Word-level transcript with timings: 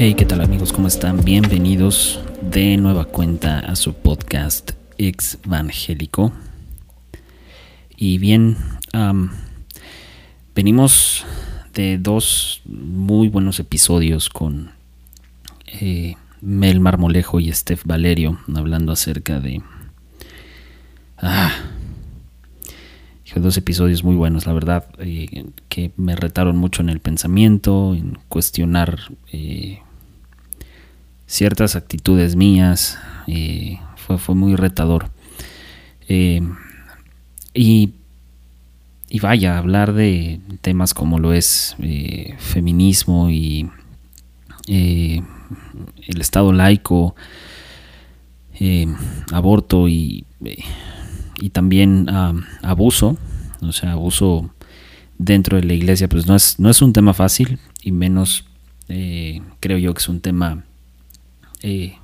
Hey, 0.00 0.14
¿qué 0.14 0.24
tal 0.24 0.40
amigos? 0.42 0.72
¿Cómo 0.72 0.86
están? 0.86 1.24
Bienvenidos 1.24 2.20
de 2.40 2.76
nueva 2.76 3.06
cuenta 3.06 3.58
a 3.58 3.74
su 3.74 3.94
podcast 3.94 4.70
Evangélico. 4.96 6.30
Y 7.96 8.18
bien, 8.18 8.56
venimos 10.54 11.26
de 11.74 11.98
dos 11.98 12.62
muy 12.64 13.28
buenos 13.28 13.58
episodios 13.58 14.28
con 14.28 14.70
eh, 15.66 16.14
Mel 16.42 16.78
Marmolejo 16.78 17.40
y 17.40 17.52
Steph 17.52 17.82
Valerio 17.84 18.38
hablando 18.54 18.92
acerca 18.92 19.40
de... 19.40 19.62
Ah, 21.16 21.50
dos 23.40 23.56
episodios 23.56 24.04
muy 24.04 24.14
buenos, 24.14 24.46
la 24.46 24.52
verdad, 24.52 24.86
eh, 24.98 25.46
que 25.68 25.90
me 25.96 26.14
retaron 26.14 26.56
mucho 26.56 26.82
en 26.82 26.88
el 26.88 27.00
pensamiento, 27.00 27.94
en 27.94 28.18
cuestionar 28.28 28.98
eh, 29.32 29.80
ciertas 31.28 31.76
actitudes 31.76 32.34
mías. 32.34 32.98
Eh, 33.28 33.78
fue, 33.94 34.18
fue, 34.18 34.34
muy 34.34 34.56
retador. 34.56 35.10
y, 36.08 36.42
y, 39.08 39.20
vaya, 39.20 39.58
hablar 39.58 39.92
de 39.92 40.40
temas 40.60 40.94
como 40.94 41.20
lo 41.20 41.32
es 41.32 41.76
feminismo 42.38 43.30
y 43.30 43.70
el 44.66 45.22
Estado 46.20 46.52
laico, 46.52 47.14
aborto 49.30 49.88
y 49.88 50.24
y 51.40 51.50
también 51.50 52.08
abuso, 52.62 53.16
o 53.60 53.72
sea, 53.72 53.92
abuso 53.92 54.50
dentro 55.18 55.56
de 55.56 55.64
la 55.64 55.74
iglesia, 55.74 56.08
pues 56.08 56.26
no 56.26 56.34
es, 56.34 56.58
no 56.58 56.70
es 56.70 56.82
un 56.82 56.92
tema 56.92 57.14
fácil 57.14 57.58
y 57.82 57.92
menos 57.92 58.44
eh, 58.88 59.42
creo 59.60 59.78
yo 59.78 59.92
que 59.94 59.98
es 59.98 60.08
un 60.08 60.20
tema 60.20 60.64
eh, 61.62 61.96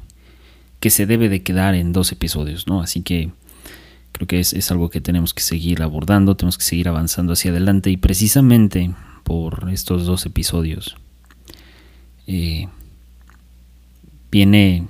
que 0.81 0.91
se 0.91 1.07
debe 1.07 1.29
de 1.29 1.43
quedar 1.43 1.75
en 1.75 1.93
dos 1.93 2.13
episodios, 2.13 2.67
¿no? 2.67 2.81
Así 2.81 3.03
que 3.03 3.31
creo 4.13 4.29
que 4.29 4.41
es, 4.41 4.71
algo 4.71 4.91
que 4.91 5.01
tenemos 5.01 5.35
que 5.35 5.43
seguir 5.43 5.83
abordando, 5.83 6.37
tenemos 6.37 6.57
que 6.57 6.65
seguir 6.65 6.89
avanzando 6.89 7.33
hacia 7.33 7.51
adelante 7.51 7.91
y 7.91 7.97
precisamente 7.97 8.95
por 9.25 9.71
estos 9.73 10.07
dos 10.07 10.25
episodios 10.27 10.97
eh, 12.27 12.69
viene, 14.31 14.87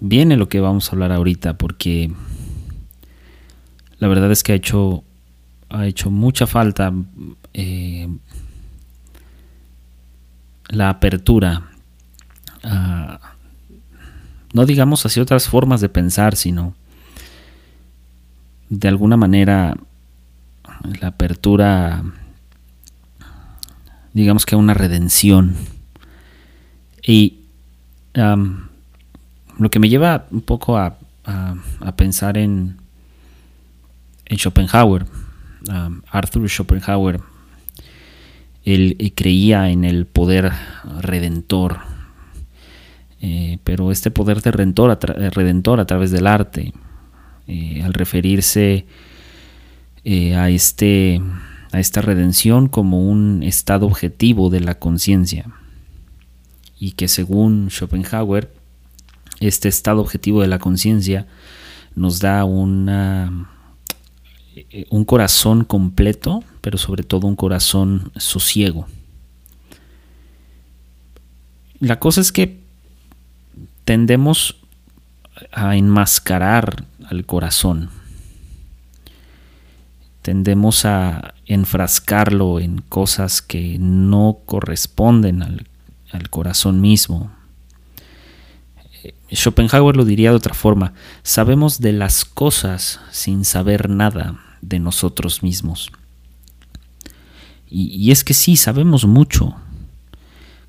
viene 0.00 0.36
lo 0.36 0.48
que 0.48 0.60
vamos 0.60 0.88
a 0.88 0.92
hablar 0.92 1.12
ahorita 1.12 1.56
porque 1.56 2.10
la 3.98 4.08
verdad 4.08 4.30
es 4.30 4.42
que 4.42 4.52
ha 4.52 4.56
hecho, 4.56 5.04
ha 5.70 5.86
hecho 5.86 6.10
mucha 6.10 6.46
falta 6.46 6.92
eh, 7.54 8.08
la 10.68 10.90
apertura 10.90 11.70
no 14.56 14.64
digamos 14.64 15.04
hacia 15.04 15.22
otras 15.22 15.50
formas 15.50 15.82
de 15.82 15.90
pensar, 15.90 16.34
sino 16.34 16.72
de 18.70 18.88
alguna 18.88 19.18
manera 19.18 19.76
la 20.98 21.08
apertura, 21.08 22.02
digamos 24.14 24.46
que 24.46 24.54
a 24.54 24.58
una 24.58 24.72
redención. 24.72 25.56
Y 27.06 27.40
lo 28.14 29.70
que 29.70 29.78
me 29.78 29.90
lleva 29.90 30.26
un 30.30 30.40
poco 30.40 30.78
a 30.78 30.96
pensar 31.96 32.38
en, 32.38 32.78
en 34.24 34.38
Schopenhauer, 34.38 35.04
Arthur 36.10 36.48
Schopenhauer, 36.48 37.20
él, 38.64 38.96
eh, 39.00 39.12
creía 39.14 39.68
en 39.68 39.84
el 39.84 40.06
poder 40.06 40.50
redentor, 41.02 41.80
eh, 43.20 43.58
pero 43.64 43.90
este 43.90 44.10
poder 44.10 44.40
redentor 44.42 44.90
a, 44.90 44.98
eh, 45.12 45.30
redentor 45.30 45.80
a 45.80 45.86
través 45.86 46.10
del 46.10 46.26
arte, 46.26 46.72
al 47.82 47.94
referirse 47.94 48.86
a, 50.34 50.50
este, 50.50 51.22
a 51.70 51.78
esta 51.78 52.00
redención 52.00 52.66
como 52.68 53.08
un 53.08 53.44
estado 53.44 53.86
objetivo 53.86 54.50
de 54.50 54.60
la 54.60 54.80
conciencia, 54.80 55.46
y 56.78 56.92
que 56.92 57.06
según 57.06 57.68
Schopenhauer, 57.70 58.52
este 59.38 59.68
estado 59.68 60.00
objetivo 60.00 60.42
de 60.42 60.48
la 60.48 60.58
conciencia 60.58 61.26
nos 61.94 62.20
da 62.20 62.44
una 62.44 63.48
eh, 64.56 64.86
un 64.88 65.04
corazón 65.04 65.64
completo, 65.64 66.42
pero 66.62 66.78
sobre 66.78 67.02
todo 67.02 67.26
un 67.26 67.36
corazón 67.36 68.10
sosiego. 68.16 68.86
La 71.78 71.98
cosa 71.98 72.22
es 72.22 72.32
que 72.32 72.58
tendemos 73.86 74.56
a 75.52 75.76
enmascarar 75.76 76.84
al 77.08 77.24
corazón. 77.24 77.88
Tendemos 80.20 80.84
a 80.84 81.34
enfrascarlo 81.46 82.60
en 82.60 82.82
cosas 82.82 83.40
que 83.40 83.78
no 83.78 84.40
corresponden 84.44 85.42
al, 85.42 85.66
al 86.10 86.28
corazón 86.30 86.80
mismo. 86.80 87.30
Eh, 89.04 89.14
Schopenhauer 89.32 89.96
lo 89.96 90.04
diría 90.04 90.30
de 90.30 90.36
otra 90.36 90.54
forma, 90.54 90.92
sabemos 91.22 91.80
de 91.80 91.92
las 91.92 92.24
cosas 92.24 93.00
sin 93.12 93.44
saber 93.44 93.88
nada 93.88 94.40
de 94.62 94.80
nosotros 94.80 95.42
mismos. 95.42 95.92
Y, 97.68 98.10
es 98.10 98.22
que 98.24 98.32
sí, 98.32 98.56
sabemos 98.56 99.06
mucho, 99.06 99.54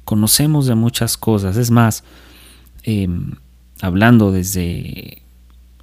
conocemos 0.04 0.66
de 0.66 0.76
muchas 0.76 1.16
cosas. 1.16 1.56
Es 1.56 1.70
más, 1.70 2.04
em, 2.88 3.34
hablando 3.81 4.31
desde 4.31 5.22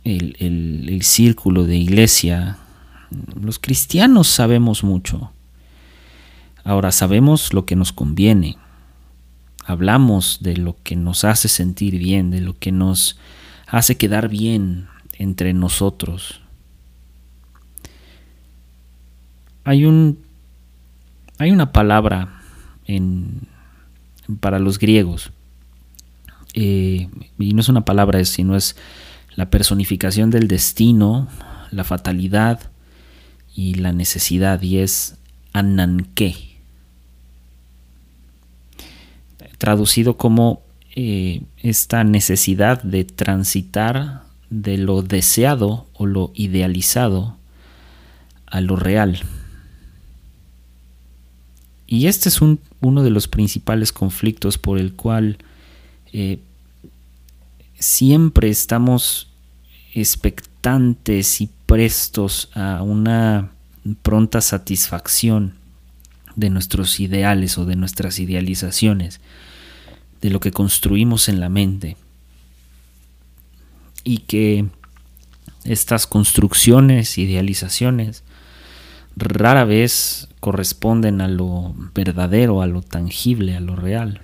el, 0.02 0.36
el 0.40 1.02
círculo 1.02 1.64
de 1.64 1.76
iglesia, 1.76 2.58
los 3.40 3.58
cristianos 3.58 4.26
sabemos 4.26 4.82
mucho. 4.82 5.30
Ahora 6.64 6.90
sabemos 6.90 7.52
lo 7.52 7.64
que 7.66 7.76
nos 7.76 7.92
conviene. 7.92 8.56
Hablamos 9.64 10.38
de 10.40 10.56
lo 10.56 10.76
que 10.82 10.96
nos 10.96 11.24
hace 11.24 11.48
sentir 11.48 11.98
bien, 11.98 12.30
de 12.30 12.40
lo 12.40 12.58
que 12.58 12.72
nos 12.72 13.18
hace 13.66 13.96
quedar 13.96 14.28
bien 14.28 14.88
entre 15.18 15.54
nosotros. 15.54 16.40
hay 19.64 19.84
un 19.84 20.18
hay 21.38 21.50
una 21.50 21.72
palabra 21.72 22.40
para 24.40 24.58
los 24.58 24.78
griegos 24.78 25.32
y 26.54 27.08
no 27.38 27.60
es 27.60 27.68
una 27.68 27.84
palabra 27.84 28.24
sino 28.24 28.56
es 28.56 28.76
la 29.34 29.50
personificación 29.50 30.30
del 30.30 30.46
destino 30.46 31.28
la 31.74 31.84
fatalidad 31.84 32.70
y 33.54 33.74
la 33.74 33.92
necesidad 33.92 34.62
y 34.62 34.78
es 34.78 35.16
ananke. 35.52 36.36
Traducido 39.58 40.16
como 40.16 40.62
eh, 40.94 41.42
esta 41.58 42.04
necesidad 42.04 42.82
de 42.82 43.04
transitar 43.04 44.24
de 44.50 44.78
lo 44.78 45.02
deseado 45.02 45.86
o 45.94 46.06
lo 46.06 46.32
idealizado 46.34 47.36
a 48.46 48.60
lo 48.60 48.76
real. 48.76 49.20
Y 51.86 52.06
este 52.06 52.28
es 52.28 52.40
uno 52.40 53.02
de 53.02 53.10
los 53.10 53.28
principales 53.28 53.92
conflictos 53.92 54.58
por 54.58 54.78
el 54.78 54.94
cual 54.94 55.38
eh, 56.16 56.38
siempre 57.76 58.48
estamos 58.48 59.26
expectantes 59.94 61.40
y 61.40 61.50
prestos 61.66 62.50
a 62.54 62.82
una 62.82 63.50
pronta 64.02 64.40
satisfacción 64.40 65.54
de 66.36 66.50
nuestros 66.50 67.00
ideales 67.00 67.58
o 67.58 67.64
de 67.64 67.74
nuestras 67.74 68.20
idealizaciones, 68.20 69.20
de 70.20 70.30
lo 70.30 70.38
que 70.38 70.52
construimos 70.52 71.28
en 71.28 71.40
la 71.40 71.48
mente. 71.48 71.96
Y 74.04 74.18
que 74.18 74.66
estas 75.64 76.06
construcciones, 76.06 77.18
idealizaciones, 77.18 78.22
rara 79.16 79.64
vez 79.64 80.28
corresponden 80.38 81.20
a 81.20 81.26
lo 81.26 81.74
verdadero, 81.92 82.62
a 82.62 82.68
lo 82.68 82.82
tangible, 82.82 83.56
a 83.56 83.60
lo 83.60 83.74
real. 83.74 84.20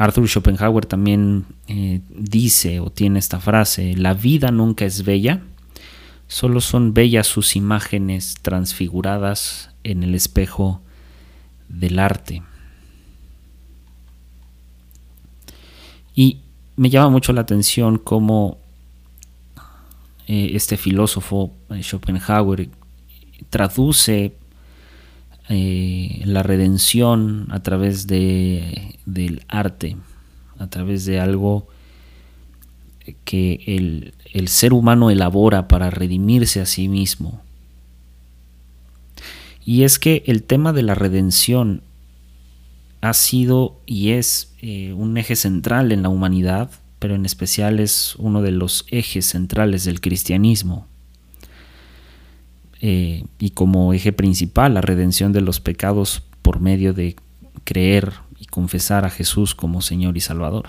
Arthur 0.00 0.26
Schopenhauer 0.26 0.86
también 0.86 1.44
eh, 1.68 2.00
dice 2.08 2.80
o 2.80 2.88
tiene 2.88 3.18
esta 3.18 3.38
frase, 3.38 3.94
la 3.98 4.14
vida 4.14 4.50
nunca 4.50 4.86
es 4.86 5.04
bella, 5.04 5.42
solo 6.26 6.62
son 6.62 6.94
bellas 6.94 7.26
sus 7.26 7.54
imágenes 7.54 8.36
transfiguradas 8.40 9.68
en 9.84 10.02
el 10.02 10.14
espejo 10.14 10.80
del 11.68 11.98
arte. 11.98 12.42
Y 16.14 16.38
me 16.76 16.88
llama 16.88 17.10
mucho 17.10 17.34
la 17.34 17.42
atención 17.42 17.98
cómo 17.98 18.56
eh, 20.26 20.52
este 20.54 20.78
filósofo 20.78 21.52
eh, 21.68 21.82
Schopenhauer 21.82 22.70
traduce 23.50 24.34
eh, 25.50 26.22
la 26.24 26.42
redención 26.42 27.48
a 27.50 27.60
través 27.60 28.06
de, 28.06 28.96
del 29.04 29.42
arte, 29.48 29.96
a 30.58 30.68
través 30.68 31.04
de 31.04 31.20
algo 31.20 31.66
que 33.24 33.64
el, 33.66 34.14
el 34.32 34.48
ser 34.48 34.72
humano 34.72 35.10
elabora 35.10 35.68
para 35.68 35.90
redimirse 35.90 36.60
a 36.60 36.66
sí 36.66 36.88
mismo. 36.88 37.42
Y 39.64 39.82
es 39.82 39.98
que 39.98 40.22
el 40.26 40.44
tema 40.44 40.72
de 40.72 40.84
la 40.84 40.94
redención 40.94 41.82
ha 43.00 43.14
sido 43.14 43.80
y 43.86 44.10
es 44.10 44.52
eh, 44.62 44.92
un 44.92 45.16
eje 45.16 45.36
central 45.36 45.92
en 45.92 46.02
la 46.02 46.08
humanidad, 46.08 46.70
pero 46.98 47.14
en 47.14 47.24
especial 47.24 47.80
es 47.80 48.14
uno 48.16 48.42
de 48.42 48.52
los 48.52 48.86
ejes 48.88 49.26
centrales 49.26 49.84
del 49.84 50.00
cristianismo. 50.00 50.86
Eh, 52.82 53.24
y 53.38 53.50
como 53.50 53.92
eje 53.92 54.12
principal 54.12 54.72
la 54.72 54.80
redención 54.80 55.32
de 55.32 55.42
los 55.42 55.60
pecados 55.60 56.22
por 56.40 56.60
medio 56.60 56.94
de 56.94 57.14
creer 57.64 58.14
y 58.38 58.46
confesar 58.46 59.04
a 59.04 59.10
Jesús 59.10 59.54
como 59.54 59.82
Señor 59.82 60.16
y 60.16 60.20
Salvador. 60.20 60.68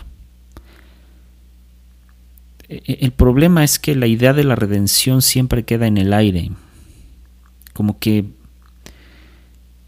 E, 2.67 2.83
e, 2.85 2.97
el 3.05 3.11
problema 3.11 3.63
es 3.63 3.79
que 3.79 3.95
la 3.95 4.07
idea 4.07 4.33
de 4.33 4.43
la 4.43 4.55
redención 4.55 5.21
siempre 5.21 5.63
queda 5.63 5.87
en 5.87 5.97
el 5.97 6.13
aire, 6.13 6.51
como 7.73 7.97
que 7.97 8.25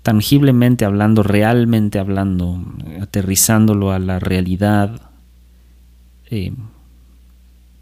tangiblemente 0.01 0.85
hablando, 0.85 1.23
realmente 1.23 1.99
hablando, 1.99 2.63
aterrizándolo 3.01 3.91
a 3.91 3.99
la 3.99 4.19
realidad, 4.19 5.11
eh, 6.29 6.53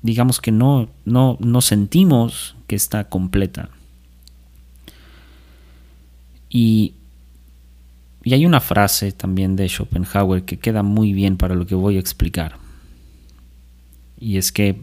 digamos 0.01 0.41
que 0.41 0.51
no, 0.51 0.89
no, 1.05 1.37
no 1.39 1.61
sentimos 1.61 2.55
que 2.65 2.75
está 2.75 3.07
completa. 3.07 3.69
Y, 6.53 6.95
y 8.23 8.33
hay 8.33 8.45
una 8.45 8.59
frase 8.59 9.13
también 9.13 9.55
de 9.55 9.69
Schopenhauer 9.69 10.43
que 10.43 10.59
queda 10.59 10.83
muy 10.83 11.13
bien 11.13 11.37
para 11.37 11.55
lo 11.55 11.65
que 11.65 11.75
voy 11.75 11.95
a 11.95 11.99
explicar. 11.99 12.57
Y 14.19 14.37
es 14.37 14.51
que 14.51 14.81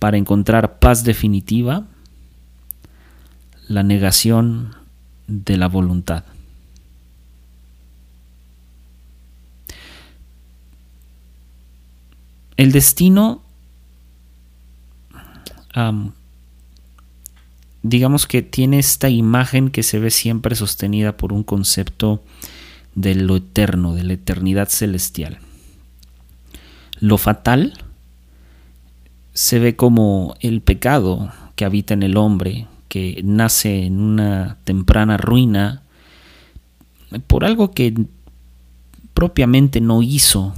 para 0.00 0.16
encontrar 0.16 0.80
paz 0.80 1.04
definitiva, 1.04 1.86
la 3.68 3.84
negación 3.84 4.74
de 5.28 5.56
la 5.56 5.68
voluntad. 5.68 6.24
El 12.56 12.72
destino, 12.72 13.42
digamos 17.82 18.26
que 18.26 18.42
tiene 18.42 18.78
esta 18.78 19.08
imagen 19.08 19.70
que 19.70 19.82
se 19.82 19.98
ve 19.98 20.10
siempre 20.10 20.54
sostenida 20.54 21.16
por 21.16 21.32
un 21.32 21.42
concepto 21.42 22.22
de 22.94 23.14
lo 23.14 23.36
eterno, 23.36 23.94
de 23.94 24.04
la 24.04 24.14
eternidad 24.14 24.68
celestial. 24.68 25.38
Lo 26.98 27.16
fatal 27.16 27.74
se 29.32 29.58
ve 29.58 29.76
como 29.76 30.36
el 30.40 30.60
pecado 30.60 31.32
que 31.56 31.64
habita 31.64 31.94
en 31.94 32.02
el 32.02 32.16
hombre, 32.16 32.66
que 32.88 33.20
nace 33.24 33.86
en 33.86 34.00
una 34.00 34.58
temprana 34.64 35.16
ruina 35.16 35.82
por 37.26 37.44
algo 37.44 37.70
que 37.72 37.94
propiamente 39.14 39.80
no 39.80 40.02
hizo, 40.02 40.54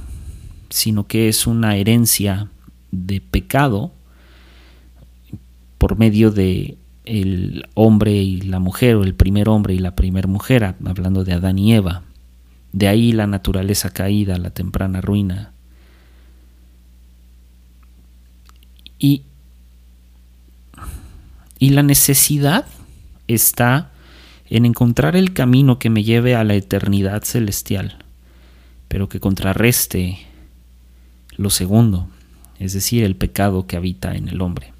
sino 0.69 1.07
que 1.07 1.29
es 1.29 1.47
una 1.47 1.77
herencia 1.77 2.49
de 2.91 3.21
pecado 3.21 3.91
por 5.77 5.97
medio 5.97 6.31
de 6.31 6.77
el 7.05 7.65
hombre 7.73 8.13
y 8.13 8.41
la 8.41 8.59
mujer, 8.59 8.95
o 8.95 9.03
el 9.03 9.15
primer 9.15 9.49
hombre 9.49 9.73
y 9.73 9.79
la 9.79 9.95
primera 9.95 10.27
mujer, 10.27 10.63
hablando 10.63 11.23
de 11.23 11.33
Adán 11.33 11.59
y 11.59 11.73
Eva. 11.73 12.03
De 12.71 12.87
ahí 12.87 13.11
la 13.11 13.27
naturaleza 13.27 13.91
caída, 13.91 14.37
la 14.37 14.49
temprana 14.49 15.01
ruina. 15.01 15.51
Y 18.97 19.23
y 21.63 21.69
la 21.69 21.81
necesidad 21.81 22.65
está 23.29 23.93
en 24.49 24.65
encontrar 24.65 25.15
el 25.15 25.31
camino 25.31 25.79
que 25.79 25.89
me 25.89 26.03
lleve 26.03 26.35
a 26.35 26.43
la 26.43 26.55
eternidad 26.55 27.23
celestial, 27.23 27.99
pero 28.89 29.07
que 29.07 29.21
contrarreste 29.21 30.19
lo 31.37 31.49
segundo, 31.49 32.09
es 32.59 32.73
decir, 32.73 33.05
el 33.05 33.15
pecado 33.15 33.65
que 33.65 33.77
habita 33.77 34.13
en 34.13 34.27
el 34.27 34.41
hombre. 34.41 34.72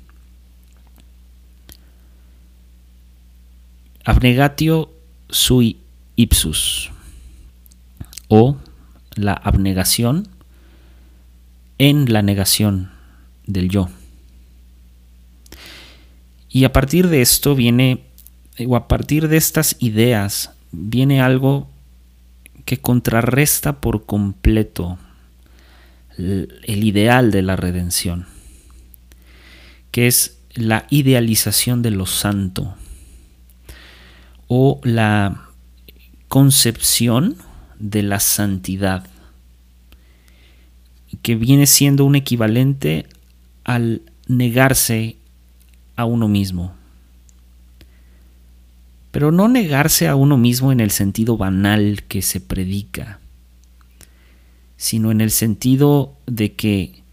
Abnegatio 4.06 4.92
sui 5.30 5.78
ipsus, 6.18 6.92
o 8.28 8.58
la 9.16 9.32
abnegación 9.32 10.28
en 11.78 12.12
la 12.12 12.22
negación 12.22 12.92
del 13.48 13.70
yo. 13.70 13.88
Y 16.50 16.66
a 16.66 16.74
partir 16.74 17.08
de 17.08 17.22
esto 17.22 17.56
viene, 17.56 18.04
o 18.68 18.76
a 18.76 18.90
partir 18.90 19.30
de 19.30 19.38
estas 19.38 19.78
ideas, 19.80 20.52
viene 20.74 21.22
algo 21.22 21.70
que 22.66 22.82
contrarresta 22.82 23.80
por 23.80 24.06
completo 24.06 24.98
el 26.18 26.84
ideal 26.84 27.32
de 27.32 27.42
la 27.42 27.56
redención, 27.56 28.26
que 29.92 30.08
es 30.08 30.40
la 30.56 30.88
idealización 30.90 31.82
de 31.82 31.92
lo 31.92 32.06
santo 32.06 32.76
o 34.48 34.80
la 34.84 35.50
concepción 36.28 37.36
de 37.80 38.04
la 38.04 38.20
santidad, 38.20 39.06
que 41.22 41.36
viene 41.36 41.68
siendo 41.68 42.06
un 42.06 42.16
equivalente 42.16 43.06
al 43.64 44.02
negarse 44.28 45.18
a 45.96 46.06
uno 46.06 46.28
mismo. 46.28 46.74
Pero 49.12 49.32
no 49.32 49.48
negarse 49.48 50.08
a 50.08 50.16
uno 50.16 50.38
mismo 50.38 50.72
en 50.72 50.80
el 50.80 50.92
sentido 50.92 51.38
banal 51.38 52.04
que 52.08 52.22
se 52.22 52.40
predica, 52.40 53.20
sino 54.76 55.12
en 55.12 55.22
el 55.22 55.30
sentido 55.30 56.18
de 56.26 56.54
que, 56.54 57.04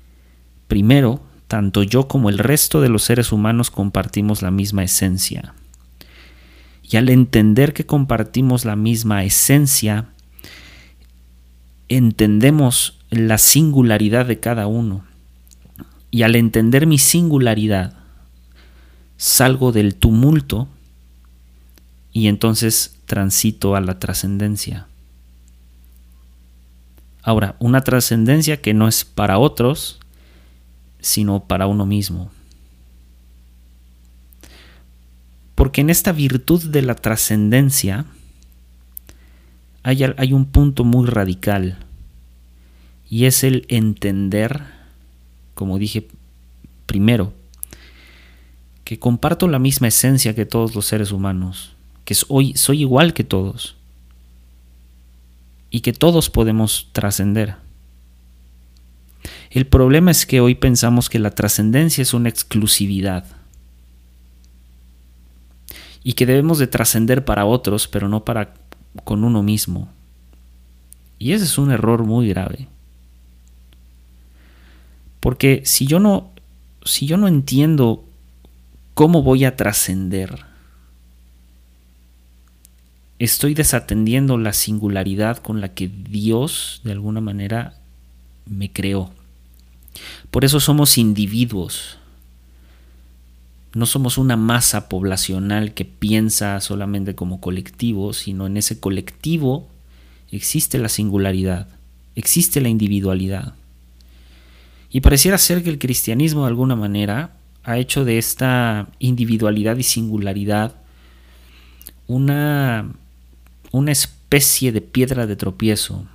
primero, 0.67 1.21
tanto 1.47 1.83
yo 1.83 2.09
como 2.09 2.31
el 2.31 2.39
resto 2.39 2.81
de 2.81 2.89
los 2.89 3.03
seres 3.03 3.33
humanos 3.33 3.71
compartimos 3.71 4.41
la 4.41 4.51
misma 4.51 4.85
esencia. 4.85 5.55
Y 6.91 6.97
al 6.97 7.09
entender 7.09 7.73
que 7.73 7.87
compartimos 7.87 8.65
la 8.65 8.75
misma 8.75 9.23
esencia, 9.23 10.09
entendemos 11.89 12.99
la 13.11 13.39
singularidad 13.39 14.27
de 14.27 14.41
cada 14.41 14.67
uno. 14.67 15.05
Y 16.11 16.23
al 16.23 16.35
entender 16.35 16.89
mi 16.89 16.99
singularidad, 16.99 17.95
salgo 19.17 19.71
del 19.71 19.95
tumulto 19.95 20.67
y 22.13 22.27
entonces 22.27 22.97
transito 23.07 23.77
a 23.77 23.81
la 23.81 24.01
trascendencia. 24.01 24.89
Ahora, 27.23 27.55
una 27.61 27.83
trascendencia 27.83 28.61
que 28.61 28.75
no 28.75 28.89
es 28.89 29.05
para 29.05 29.39
otros, 29.39 30.01
sino 31.01 31.45
para 31.45 31.69
uno 31.69 31.87
mismo. 31.87 32.33
Porque 35.61 35.83
en 35.83 35.91
esta 35.91 36.13
virtud 36.13 36.71
de 36.71 36.81
la 36.81 36.95
trascendencia 36.95 38.07
hay, 39.83 40.33
un 40.33 40.47
punto 40.47 40.85
muy 40.85 41.07
radical 41.07 41.77
y 43.11 43.27
es 43.27 43.45
el 43.45 43.67
entender, 43.69 44.63
como 45.55 45.79
dije 45.79 46.09
primero, 46.87 47.35
que 48.85 48.99
comparto 48.99 49.49
la 49.49 49.59
misma 49.59 49.89
esencia 49.89 50.35
que 50.35 50.47
todos 50.47 50.75
los 50.75 50.87
seres 50.87 51.13
humanos, 51.13 51.73
que 52.07 52.15
soy 52.15 52.55
igual 52.71 53.13
que 53.13 53.25
todos 53.25 53.77
y 55.69 55.81
que 55.81 55.93
todos 55.93 56.31
podemos 56.31 56.89
trascender. 56.93 57.57
El 59.51 59.67
problema 59.67 60.11
es 60.11 60.25
que 60.25 60.41
hoy 60.41 60.55
pensamos 60.55 61.11
que 61.11 61.19
la 61.19 61.33
trascendencia 61.33 62.01
es 62.01 62.15
una 62.15 62.31
exclusividad 62.31 63.40
y 66.03 66.15
que 66.15 66.27
debemos 66.27 66.59
de 66.59 66.67
trascender 66.67 67.25
para 67.25 67.45
otros, 67.45 67.89
pero 67.89 68.09
no 68.09 68.25
para 68.25 68.55
con 69.05 69.25
uno 69.25 69.43
mismo. 69.43 69.89
Y 71.19 71.33
ese 71.33 71.45
es 71.45 71.59
un 71.59 71.71
error 71.71 72.05
muy 72.05 72.29
grave. 72.29 72.69
Porque 75.21 75.63
si 75.65 75.87
yo 75.87 76.01
no 76.01 76.31
si 76.85 77.07
yo 77.07 77.17
no 77.17 77.29
entiendo 77.29 78.05
¿Cómo 79.01 79.23
voy 79.23 79.47
a 79.47 79.57
trascender? 79.57 80.45
Estoy 83.19 83.55
desatendiendo 83.55 84.37
la 84.37 84.53
singularidad 84.53 85.39
con 85.39 85.63
la 85.63 85.73
que 85.73 85.89
Dios 85.89 86.83
de 86.85 86.93
alguna 86.93 87.23
manera 87.23 87.79
me 88.45 88.71
creó. 88.71 89.11
Por 90.31 90.45
eso 90.45 90.61
somos 90.61 90.99
individuos. 90.99 91.97
No 93.73 93.87
somos 93.87 94.19
una 94.19 94.37
masa 94.37 94.89
poblacional 94.89 95.75
que 95.75 95.85
piensa 95.85 96.61
solamente 96.61 97.15
como 97.15 97.41
colectivo, 97.41 98.13
sino 98.13 98.47
en 98.47 98.57
ese 98.57 98.81
colectivo 98.81 99.69
existe 100.31 100.79
la 100.79 100.89
singularidad, 100.89 101.69
existe 102.15 102.61
la 102.61 102.69
individualidad. 102.69 103.55
Y 104.91 105.01
pareciera 105.01 105.39
ser 105.39 105.63
que 105.63 105.71
el 105.71 105.79
cristianismo 105.79 106.43
de 106.43 106.49
alguna 106.49 106.75
manera 106.75 107.37
ha 107.63 107.79
hecho 107.79 108.05
de 108.05 108.19
esta 108.19 108.89
individualidad 108.99 109.77
y 109.77 109.83
singularidad 109.85 110.75
una, 112.09 112.93
una 113.71 113.93
especie 113.93 114.73
de 114.73 114.81
piedra 114.81 115.29
de 115.29 115.37
tropiezo, 115.37 116.07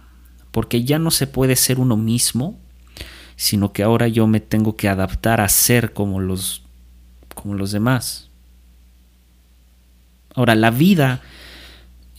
porque 0.51 0.83
ya 0.83 0.99
no 0.99 1.11
se 1.11 1.27
puede 1.27 1.55
ser 1.55 1.79
uno 1.79 1.95
mismo, 1.95 2.59
sino 3.37 3.71
que 3.71 3.83
ahora 3.83 4.09
yo 4.09 4.27
me 4.27 4.41
tengo 4.41 4.75
que 4.75 4.89
adaptar 4.89 5.39
a 5.39 5.47
ser 5.47 5.93
como 5.93 6.19
los, 6.19 6.64
como 7.45 7.53
los 7.53 7.71
demás. 7.71 8.31
Ahora, 10.33 10.55
la 10.55 10.71
vida 10.71 11.21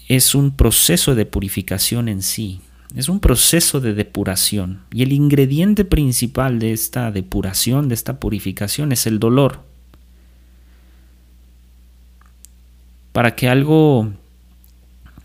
es 0.07 0.37
un 0.37 0.53
proceso 0.53 1.17
de 1.17 1.27
purificación 1.27 2.09
en 2.09 2.23
sí, 2.23 2.61
es 2.95 3.09
un 3.09 3.19
proceso 3.19 3.81
de 3.81 3.93
depuración. 3.93 4.83
Y 4.93 5.03
el 5.03 5.13
ingrediente 5.13 5.85
principal 5.85 6.61
de 6.61 6.71
esta 6.73 7.11
depuración, 7.11 7.89
de 7.89 7.97
esta 7.97 8.21
purificación, 8.21 8.93
es 8.93 9.09
el 9.09 9.19
dolor. 9.19 9.65
Para 13.11 13.35
que 13.35 13.49
algo 13.49 14.13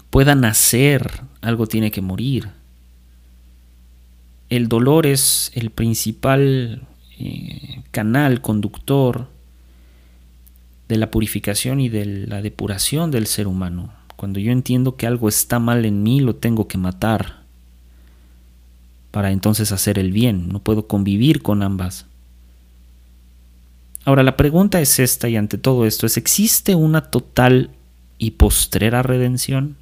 pueda 0.09 0.33
nacer, 0.33 1.21
algo 1.41 1.67
tiene 1.67 1.91
que 1.91 2.01
morir. 2.01 2.49
El 4.49 4.67
dolor 4.67 5.05
es 5.05 5.51
el 5.53 5.69
principal 5.69 6.87
eh, 7.19 7.83
canal 7.91 8.41
conductor 8.41 9.27
de 10.91 10.97
la 10.97 11.09
purificación 11.09 11.79
y 11.79 11.87
de 11.87 12.05
la 12.05 12.41
depuración 12.41 13.11
del 13.11 13.25
ser 13.25 13.47
humano. 13.47 13.93
Cuando 14.17 14.41
yo 14.41 14.51
entiendo 14.51 14.97
que 14.97 15.07
algo 15.07 15.29
está 15.29 15.57
mal 15.57 15.85
en 15.85 16.03
mí, 16.03 16.19
lo 16.19 16.35
tengo 16.35 16.67
que 16.67 16.77
matar 16.77 17.43
para 19.09 19.31
entonces 19.31 19.71
hacer 19.71 19.97
el 19.97 20.11
bien. 20.11 20.49
No 20.49 20.59
puedo 20.59 20.87
convivir 20.87 21.41
con 21.41 21.63
ambas. 21.63 22.07
Ahora 24.03 24.21
la 24.21 24.35
pregunta 24.35 24.81
es 24.81 24.99
esta 24.99 25.29
y 25.29 25.37
ante 25.37 25.57
todo 25.57 25.85
esto 25.85 26.05
es, 26.05 26.17
¿existe 26.17 26.75
una 26.75 27.09
total 27.09 27.69
y 28.17 28.31
postrera 28.31 29.01
redención? 29.01 29.77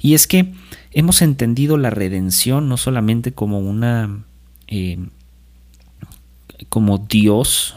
Y 0.00 0.14
es 0.14 0.26
que 0.26 0.54
hemos 0.90 1.22
entendido 1.22 1.76
la 1.76 1.90
redención 1.90 2.68
no 2.68 2.76
solamente 2.76 3.32
como 3.32 3.60
una... 3.60 4.24
Eh, 4.66 4.98
como 6.68 6.98
Dios 6.98 7.76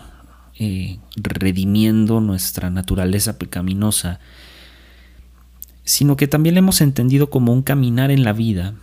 eh, 0.60 1.00
redimiendo 1.16 2.22
nuestra 2.22 2.70
naturaleza 2.70 3.38
pecaminosa, 3.38 4.20
sino 5.84 6.16
que 6.16 6.28
también 6.28 6.58
hemos 6.58 6.82
entendido 6.82 7.30
como 7.30 7.54
un 7.54 7.64
caminar 7.64 8.12
en 8.12 8.24
la 8.24 8.34
vida, 8.34 8.76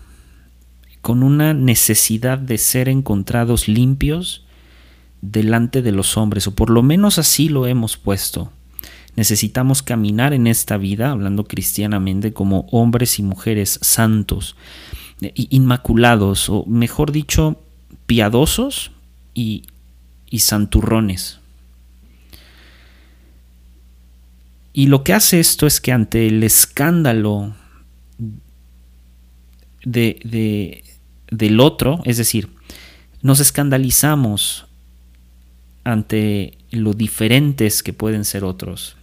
con 1.00 1.22
una 1.22 1.54
necesidad 1.54 2.38
de 2.38 2.58
ser 2.58 2.88
encontrados 2.88 3.68
limpios 3.68 4.44
delante 5.22 5.82
de 5.82 5.92
los 5.92 6.16
hombres, 6.16 6.46
o 6.46 6.54
por 6.54 6.70
lo 6.70 6.82
menos 6.82 7.18
así 7.18 7.48
lo 7.48 7.66
hemos 7.66 7.96
puesto. 7.96 8.52
Necesitamos 9.16 9.82
caminar 9.82 10.32
en 10.32 10.46
esta 10.46 10.76
vida, 10.76 11.10
hablando 11.10 11.44
cristianamente, 11.44 12.32
como 12.32 12.66
hombres 12.70 13.18
y 13.18 13.22
mujeres 13.22 13.78
santos, 13.82 14.56
inmaculados, 15.34 16.48
o 16.48 16.64
mejor 16.66 17.12
dicho, 17.12 17.60
piadosos 18.06 18.92
y, 19.34 19.64
y 20.30 20.40
santurrones. 20.40 21.39
Y 24.72 24.86
lo 24.86 25.02
que 25.02 25.12
hace 25.12 25.40
esto 25.40 25.66
es 25.66 25.80
que 25.80 25.92
ante 25.92 26.28
el 26.28 26.42
escándalo 26.42 27.54
de, 29.84 30.84
del 31.30 31.60
otro, 31.60 32.00
es 32.04 32.16
decir, 32.16 32.48
nos 33.22 33.40
escandalizamos 33.40 34.66
ante 35.84 36.56
lo 36.70 36.92
diferentes 36.92 37.82
que 37.82 37.92
pueden 37.92 38.24
ser 38.24 38.44
otros. 38.44 38.96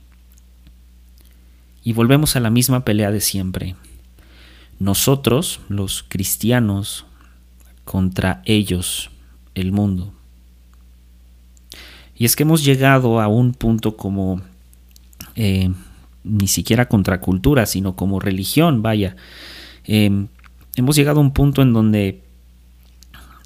Y 1.83 1.93
volvemos 1.93 2.35
a 2.35 2.39
la 2.39 2.49
misma 2.49 2.85
pelea 2.85 3.11
de 3.11 3.21
siempre. 3.21 3.75
Nosotros, 4.79 5.59
los 5.69 6.03
cristianos, 6.07 7.05
contra 7.83 8.41
ellos, 8.45 9.09
el 9.55 9.71
mundo. 9.71 10.13
Y 12.15 12.25
es 12.25 12.35
que 12.35 12.43
hemos 12.43 12.63
llegado 12.63 13.21
a 13.21 13.27
un 13.27 13.53
punto 13.53 13.95
como 13.95 14.41
eh, 15.37 15.69
ni 16.23 16.47
siquiera 16.47 16.89
contracultura, 16.89 17.67
sino 17.67 17.95
como 17.95 18.19
religión, 18.19 18.81
vaya. 18.81 19.15
Em, 19.85 20.27
hemos 20.75 20.95
llegado 20.95 21.19
a 21.19 21.21
un 21.21 21.31
punto 21.31 21.61
en 21.61 21.73
donde 21.73 22.23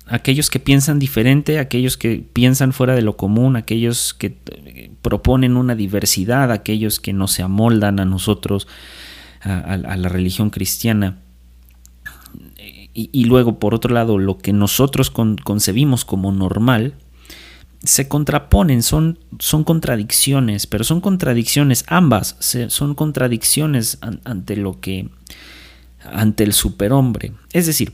aquellos 0.08 0.50
que 0.50 0.60
piensan 0.60 1.00
diferente, 1.00 1.60
aquellos 1.60 1.98
que 1.98 2.24
piensan 2.32 2.72
fuera 2.72 2.96
de 2.96 3.02
lo 3.02 3.18
común, 3.18 3.58
aquellos 3.58 4.14
que 4.14 4.38
eh, 4.66 4.92
proponen 5.02 5.58
una 5.58 5.76
diversidad, 5.76 6.52
aquellos 6.54 7.02
que 7.02 7.12
no 7.12 7.28
se 7.28 7.44
amoldan 7.44 8.00
a 8.00 8.06
nosotros, 8.06 8.70
a, 9.42 9.76
la 9.76 10.08
religión 10.08 10.50
cristiana, 10.50 11.18
y, 12.94 13.24
luego 13.26 13.58
por 13.58 13.74
otro 13.74 13.94
lado 13.94 14.18
lo 14.18 14.38
que 14.38 14.54
nosotros 14.54 15.10
concebimos 15.10 16.06
como 16.06 16.32
normal, 16.32 16.94
se 17.84 18.08
contraponen, 18.08 18.84
son, 18.84 19.20
son 19.40 19.64
contradicciones, 19.64 20.68
pero 20.68 20.84
son 20.84 21.02
contradicciones, 21.02 21.84
ambas 21.88 22.38
son 22.40 22.94
contradicciones 22.94 23.98
ante 24.24 24.56
lo 24.56 24.80
que, 24.80 25.10
ante 26.04 26.44
el 26.44 26.54
superhombre. 26.54 27.34
Es 27.54 27.66
decir, 27.66 27.94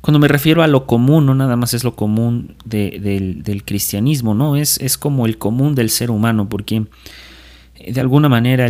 cuando 0.00 0.18
me 0.18 0.28
refiero 0.28 0.62
a 0.62 0.68
lo 0.68 0.86
común, 0.86 1.26
no 1.26 1.34
nada 1.34 1.56
más 1.56 1.74
es 1.74 1.82
lo 1.82 1.96
común 1.96 2.56
del, 2.64 3.62
cristianismo, 3.64 4.34
¿no? 4.34 4.56
Es, 4.56 4.78
es, 4.78 4.98
como 4.98 5.26
el 5.26 5.38
común 5.38 5.74
del 5.74 5.90
ser 5.90 6.10
humano, 6.10 6.48
porque 6.48 6.84
eh, 7.76 7.92
de 7.92 8.00
alguna 8.00 8.28
manera 8.28 8.68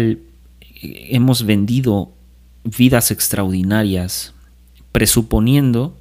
hemos 0.80 1.44
vendido 1.44 2.12
vidas 2.62 3.10
extraordinarias, 3.10 4.32
presuponiendo 4.92 5.96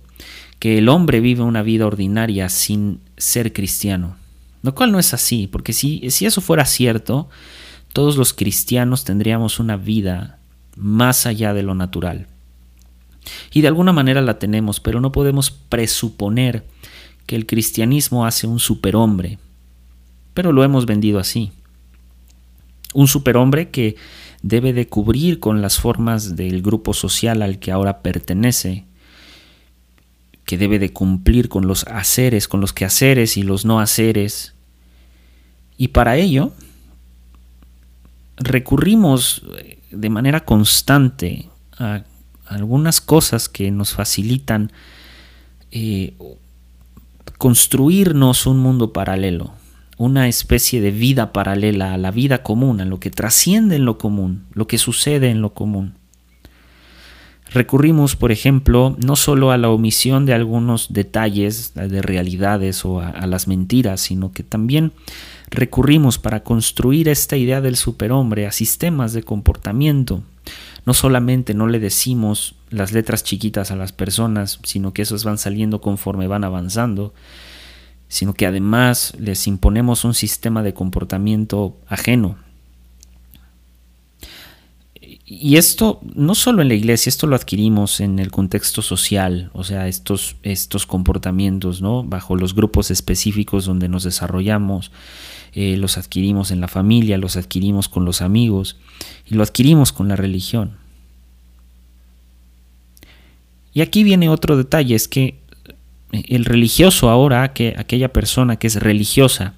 que 0.63 0.77
el 0.77 0.87
hombre 0.87 1.19
vive 1.19 1.43
una 1.43 1.61
vida 1.61 1.85
ordinaria 1.85 2.47
sin 2.47 3.01
ser 3.17 3.51
cristiano. 3.51 4.15
Lo 4.61 4.73
cual 4.73 4.93
no 4.93 4.99
es 4.99 5.13
así, 5.13 5.45
porque 5.47 5.73
si, 5.73 6.09
si 6.09 6.25
eso 6.25 6.39
fuera 6.39 6.63
cierto, 6.63 7.27
todos 7.91 8.15
los 8.15 8.31
cristianos 8.33 9.03
tendríamos 9.03 9.59
una 9.59 9.75
vida 9.75 10.39
más 10.77 11.25
allá 11.25 11.53
de 11.53 11.63
lo 11.63 11.75
natural. 11.75 12.27
Y 13.51 13.59
de 13.59 13.67
alguna 13.67 13.91
manera 13.91 14.21
la 14.21 14.39
tenemos, 14.39 14.79
pero 14.79 15.01
no 15.01 15.11
podemos 15.11 15.51
presuponer 15.51 16.65
que 17.25 17.35
el 17.35 17.45
cristianismo 17.45 18.25
hace 18.25 18.47
un 18.47 18.61
superhombre. 18.61 19.39
Pero 20.33 20.53
lo 20.53 20.63
hemos 20.63 20.85
vendido 20.85 21.19
así. 21.19 21.51
Un 22.93 23.09
superhombre 23.09 23.69
que 23.69 23.97
debe 24.43 24.71
de 24.71 24.87
cubrir 24.87 25.41
con 25.41 25.61
las 25.61 25.77
formas 25.77 26.37
del 26.37 26.61
grupo 26.61 26.93
social 26.93 27.41
al 27.41 27.59
que 27.59 27.73
ahora 27.73 28.01
pertenece 28.01 28.85
que 30.45 30.57
debe 30.57 30.79
de 30.79 30.91
cumplir 30.91 31.49
con 31.49 31.67
los 31.67 31.85
haceres, 31.87 32.47
con 32.47 32.61
los 32.61 32.73
quehaceres 32.73 33.37
y 33.37 33.43
los 33.43 33.65
no 33.65 33.79
haceres. 33.79 34.53
Y 35.77 35.89
para 35.89 36.17
ello 36.17 36.53
recurrimos 38.37 39.43
de 39.91 40.09
manera 40.09 40.43
constante 40.43 41.49
a 41.77 42.03
algunas 42.45 43.01
cosas 43.01 43.47
que 43.47 43.71
nos 43.71 43.93
facilitan 43.93 44.71
eh, 45.71 46.15
construirnos 47.37 48.45
un 48.45 48.59
mundo 48.59 48.93
paralelo, 48.93 49.53
una 49.97 50.27
especie 50.27 50.81
de 50.81 50.91
vida 50.91 51.33
paralela 51.33 51.93
a 51.93 51.97
la 51.97 52.11
vida 52.11 52.43
común, 52.43 52.81
a 52.81 52.85
lo 52.85 52.99
que 52.99 53.09
trasciende 53.09 53.75
en 53.75 53.85
lo 53.85 53.97
común, 53.97 54.45
lo 54.53 54.67
que 54.67 54.77
sucede 54.77 55.29
en 55.29 55.41
lo 55.41 55.53
común. 55.53 55.95
Recurrimos, 57.53 58.15
por 58.15 58.31
ejemplo, 58.31 58.95
no 59.05 59.15
solo 59.15 59.51
a 59.51 59.57
la 59.57 59.69
omisión 59.69 60.25
de 60.25 60.33
algunos 60.33 60.91
detalles 60.91 61.75
de 61.75 62.01
realidades 62.01 62.83
o 62.83 62.99
a, 62.99 63.27
las 63.27 63.47
mentiras, 63.47 64.01
sino 64.01 64.31
que 64.31 64.41
también 64.41 64.91
recurrimos 65.51 66.17
para 66.17 66.43
construir 66.43 67.07
esta 67.07 67.37
idea 67.37 67.61
del 67.61 67.75
superhombre 67.75 68.47
a 68.47 68.51
sistemas 68.51 69.13
de 69.13 69.21
comportamiento. 69.21 70.23
No 70.87 70.95
solamente 70.95 71.53
no 71.53 71.67
le 71.67 71.79
decimos 71.79 72.55
las 72.71 72.91
letras 72.91 73.23
chiquitas 73.23 73.69
a 73.69 73.75
las 73.75 73.91
personas, 73.91 74.59
sino 74.63 74.91
que 74.91 75.03
esos 75.03 75.23
van 75.23 75.37
saliendo 75.37 75.79
conforme 75.79 76.25
van 76.25 76.43
avanzando, 76.43 77.13
sino 78.07 78.33
que 78.33 78.47
además 78.47 79.13
les 79.19 79.45
imponemos 79.45 80.05
un 80.05 80.15
sistema 80.15 80.63
de 80.63 80.73
comportamiento 80.73 81.77
ajeno, 81.87 82.35
y 85.25 85.55
esto 85.55 86.01
no 86.15 86.35
solo 86.35 86.61
en 86.61 86.67
la 86.67 86.73
iglesia, 86.73 87.09
esto 87.09 87.27
lo 87.27 87.35
adquirimos 87.35 88.01
en 88.01 88.19
el 88.19 88.29
contexto 88.29 88.81
social, 88.81 89.49
o 89.53 89.63
sea, 89.63 89.87
estos, 89.87 90.35
estos 90.43 90.85
comportamientos, 90.85 91.81
¿no? 91.81 92.03
Bajo 92.03 92.35
los 92.35 92.53
grupos 92.53 92.91
específicos 92.91 93.65
donde 93.65 93.87
nos 93.87 94.03
desarrollamos, 94.03 94.91
eh, 95.53 95.77
los 95.77 95.97
adquirimos 95.97 96.51
en 96.51 96.59
la 96.59 96.67
familia, 96.67 97.17
los 97.17 97.37
adquirimos 97.37 97.87
con 97.87 98.03
los 98.03 98.21
amigos 98.21 98.77
y 99.25 99.35
lo 99.35 99.43
adquirimos 99.43 99.93
con 99.93 100.09
la 100.09 100.17
religión. 100.17 100.71
Y 103.73 103.81
aquí 103.81 104.03
viene 104.03 104.27
otro 104.29 104.57
detalle, 104.57 104.93
es 104.93 105.07
que 105.07 105.39
el 106.11 106.45
religioso 106.45 107.09
ahora, 107.09 107.53
que 107.53 107.75
aquella 107.77 108.11
persona 108.11 108.57
que 108.57 108.67
es 108.67 108.75
religiosa, 108.75 109.55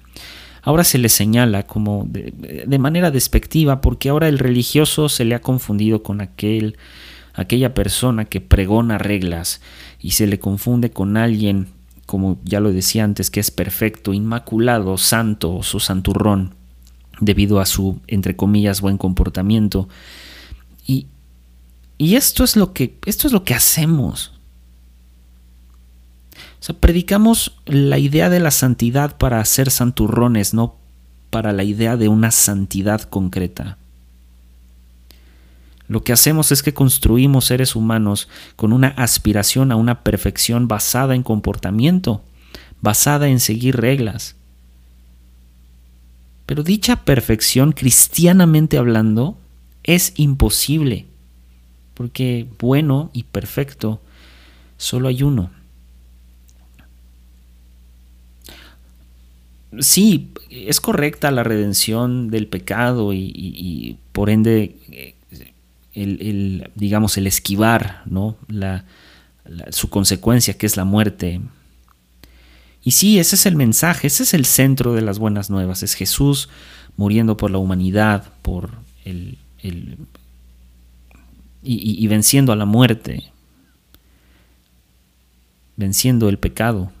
ahora 0.66 0.82
se 0.82 0.98
le 0.98 1.08
señala 1.08 1.62
como 1.62 2.06
de, 2.08 2.78
manera 2.78 3.12
despectiva 3.12 3.80
porque 3.80 4.08
ahora 4.08 4.28
el 4.28 4.38
religioso 4.38 5.08
se 5.08 5.24
le 5.24 5.36
ha 5.36 5.40
confundido 5.40 6.02
con 6.02 6.20
aquel 6.20 6.76
aquella 7.34 7.72
persona 7.72 8.24
que 8.24 8.40
pregona 8.40 8.98
reglas 8.98 9.60
y 10.00 10.10
se 10.10 10.26
le 10.26 10.40
confunde 10.40 10.90
con 10.90 11.16
alguien 11.16 11.68
como 12.04 12.38
ya 12.44 12.58
lo 12.58 12.72
decía 12.72 13.04
antes 13.04 13.30
que 13.30 13.40
es 13.40 13.50
perfecto, 13.50 14.12
inmaculado, 14.12 14.98
santo 14.98 15.54
o 15.54 15.62
su 15.62 15.78
santurrón 15.78 16.54
debido 17.20 17.60
a 17.60 17.66
su 17.66 18.00
entre 18.08 18.34
comillas 18.36 18.80
buen 18.80 18.98
comportamiento. 18.98 19.88
Y, 20.84 21.06
y 21.96 22.16
esto 22.16 22.42
es 22.42 22.56
lo 22.56 22.72
que 22.72 22.98
esto 23.06 23.28
es 23.28 23.32
lo 23.32 23.44
que 23.44 23.54
hacemos 23.54 24.35
predicamos 26.74 27.56
la 27.66 27.98
idea 27.98 28.28
de 28.28 28.40
la 28.40 28.50
santidad 28.50 29.16
para 29.16 29.40
hacer 29.40 29.70
santurrones, 29.70 30.54
no 30.54 30.76
para 31.30 31.52
la 31.52 31.64
idea 31.64 31.96
de 31.96 32.08
una 32.08 32.30
santidad 32.30 33.02
concreta. 33.02 33.78
Lo 35.88 36.02
que 36.02 36.12
hacemos 36.12 36.50
es 36.50 36.62
que 36.62 36.74
construimos 36.74 37.44
seres 37.44 37.76
humanos 37.76 38.28
con 38.56 38.72
una 38.72 38.88
aspiración 38.88 39.70
a 39.70 39.76
una 39.76 40.02
perfección 40.02 40.66
basada 40.66 41.14
en 41.14 41.22
comportamiento, 41.22 42.22
basada 42.80 43.28
en 43.28 43.38
seguir 43.38 43.76
reglas. 43.76 44.34
Pero 46.46 46.62
dicha 46.62 47.04
perfección, 47.04 47.72
cristianamente 47.72 48.78
hablando, 48.78 49.38
es 49.84 50.12
imposible, 50.16 51.06
porque 51.94 52.48
bueno 52.58 53.10
y 53.12 53.22
perfecto 53.24 54.00
solo 54.76 55.08
hay 55.08 55.22
uno. 55.22 55.50
Sí, 59.80 60.30
es 60.50 60.80
correcta 60.80 61.30
la 61.30 61.42
redención 61.42 62.30
del 62.30 62.46
pecado 62.46 63.12
y, 63.12 63.98
por 64.12 64.30
ende 64.30 64.76
eh, 64.90 65.14
el, 65.94 66.70
digamos, 66.74 67.16
el 67.16 67.26
esquivar 67.26 68.02
¿no? 68.06 68.36
La, 68.48 68.84
su 69.70 69.88
consecuencia, 69.88 70.54
que 70.54 70.66
es 70.66 70.76
la 70.76 70.84
muerte. 70.84 71.40
Y 72.82 72.92
sí, 72.92 73.18
ese 73.18 73.36
es 73.36 73.46
el 73.46 73.56
mensaje, 73.56 74.06
ese 74.06 74.22
es 74.22 74.34
el 74.34 74.44
centro 74.44 74.94
de 74.94 75.02
las 75.02 75.18
buenas 75.18 75.50
nuevas, 75.50 75.82
es 75.82 75.94
Jesús 75.94 76.48
muriendo 76.96 77.36
por 77.36 77.50
la 77.50 77.58
humanidad, 77.58 78.32
por 78.42 78.70
el, 79.04 79.38
el 79.62 79.98
y 81.68 82.06
venciendo 82.06 82.52
a 82.52 82.56
la 82.56 82.64
muerte, 82.64 83.32
venciendo 85.76 86.28
el 86.28 86.38
pecado. 86.38 86.92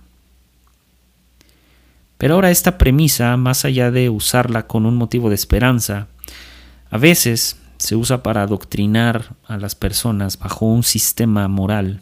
Pero 2.18 2.34
ahora 2.34 2.50
esta 2.50 2.78
premisa, 2.78 3.36
más 3.36 3.64
allá 3.64 3.90
de 3.90 4.08
usarla 4.08 4.66
con 4.66 4.86
un 4.86 4.96
motivo 4.96 5.28
de 5.28 5.34
esperanza, 5.34 6.08
a 6.90 6.98
veces 6.98 7.60
se 7.78 7.96
usa 7.96 8.22
para 8.22 8.42
adoctrinar 8.42 9.36
a 9.46 9.58
las 9.58 9.74
personas 9.74 10.38
bajo 10.38 10.66
un 10.66 10.82
sistema 10.82 11.46
moral, 11.48 12.00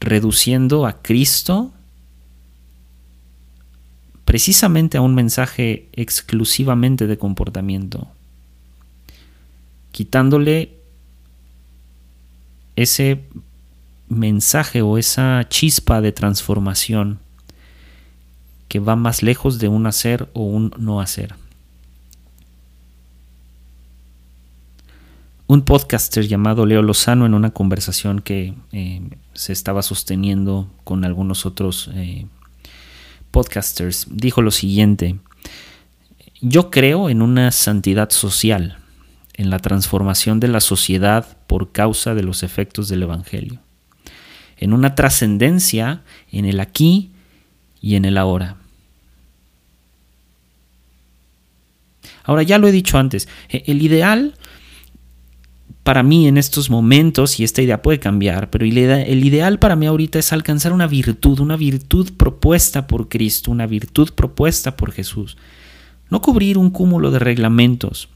reduciendo 0.00 0.86
a 0.86 1.02
Cristo 1.02 1.72
precisamente 4.24 4.98
a 4.98 5.00
un 5.00 5.14
mensaje 5.14 5.88
exclusivamente 5.94 7.06
de 7.06 7.16
comportamiento, 7.16 8.08
quitándole 9.90 10.76
ese 12.76 13.24
mensaje 14.08 14.82
o 14.82 14.98
esa 14.98 15.46
chispa 15.48 16.00
de 16.00 16.12
transformación 16.12 17.20
que 18.68 18.80
va 18.80 18.96
más 18.96 19.22
lejos 19.22 19.58
de 19.58 19.68
un 19.68 19.86
hacer 19.86 20.28
o 20.34 20.42
un 20.42 20.72
no 20.78 21.00
hacer. 21.00 21.34
Un 25.46 25.62
podcaster 25.62 26.28
llamado 26.28 26.66
Leo 26.66 26.82
Lozano 26.82 27.24
en 27.24 27.32
una 27.32 27.50
conversación 27.50 28.20
que 28.20 28.54
eh, 28.72 29.00
se 29.32 29.54
estaba 29.54 29.80
sosteniendo 29.80 30.68
con 30.84 31.06
algunos 31.06 31.46
otros 31.46 31.90
eh, 31.94 32.26
podcasters 33.30 34.06
dijo 34.10 34.42
lo 34.42 34.50
siguiente, 34.50 35.16
yo 36.40 36.70
creo 36.70 37.08
en 37.08 37.22
una 37.22 37.50
santidad 37.50 38.10
social, 38.10 38.78
en 39.34 39.48
la 39.48 39.58
transformación 39.58 40.38
de 40.38 40.48
la 40.48 40.60
sociedad 40.60 41.38
por 41.46 41.72
causa 41.72 42.14
de 42.14 42.22
los 42.22 42.42
efectos 42.42 42.88
del 42.88 43.04
Evangelio, 43.04 43.60
en 44.58 44.72
una 44.74 44.94
trascendencia 44.94 46.02
en 46.30 46.44
el 46.44 46.60
aquí 46.60 47.10
y 47.80 47.94
en 47.94 48.04
el 48.04 48.18
ahora. 48.18 48.57
Ahora 52.28 52.42
ya 52.42 52.58
lo 52.58 52.68
he 52.68 52.72
dicho 52.72 52.98
antes, 52.98 53.26
e, 53.48 53.64
el 53.68 53.80
ideal 53.80 54.34
para 55.82 56.02
mí 56.02 56.28
en 56.28 56.36
estos 56.36 56.68
momentos, 56.68 57.40
y 57.40 57.44
esta 57.44 57.62
idea 57.62 57.80
puede 57.80 57.98
cambiar, 57.98 58.50
pero 58.50 58.66
el 58.66 59.24
ideal 59.24 59.58
para 59.58 59.76
mí 59.76 59.86
ahorita 59.86 60.18
es 60.18 60.34
alcanzar 60.34 60.74
una 60.74 60.86
virtud, 60.86 61.40
una 61.40 61.56
virtud 61.56 62.12
propuesta 62.18 62.86
por 62.86 63.08
Cristo, 63.08 63.50
una 63.50 63.66
virtud 63.66 64.10
propuesta 64.12 64.76
por 64.76 64.92
Jesús. 64.92 65.38
No 66.10 66.20
cubrir 66.20 66.58
un 66.58 66.68
cúmulo 66.68 67.10
de 67.10 67.18
reglamentos. 67.18 68.10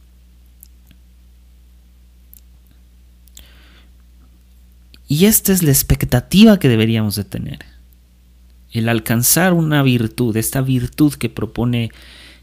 Y 5.08 5.24
esta 5.24 5.54
es 5.54 5.62
la 5.62 5.70
expectativa 5.70 6.58
que 6.58 6.68
deberíamos 6.68 7.16
de 7.16 7.24
tener. 7.24 7.60
El 8.72 8.90
alcanzar 8.90 9.54
una 9.54 9.82
virtud, 9.82 10.36
esta 10.36 10.60
virtud 10.60 11.14
que 11.14 11.30
propone 11.30 11.90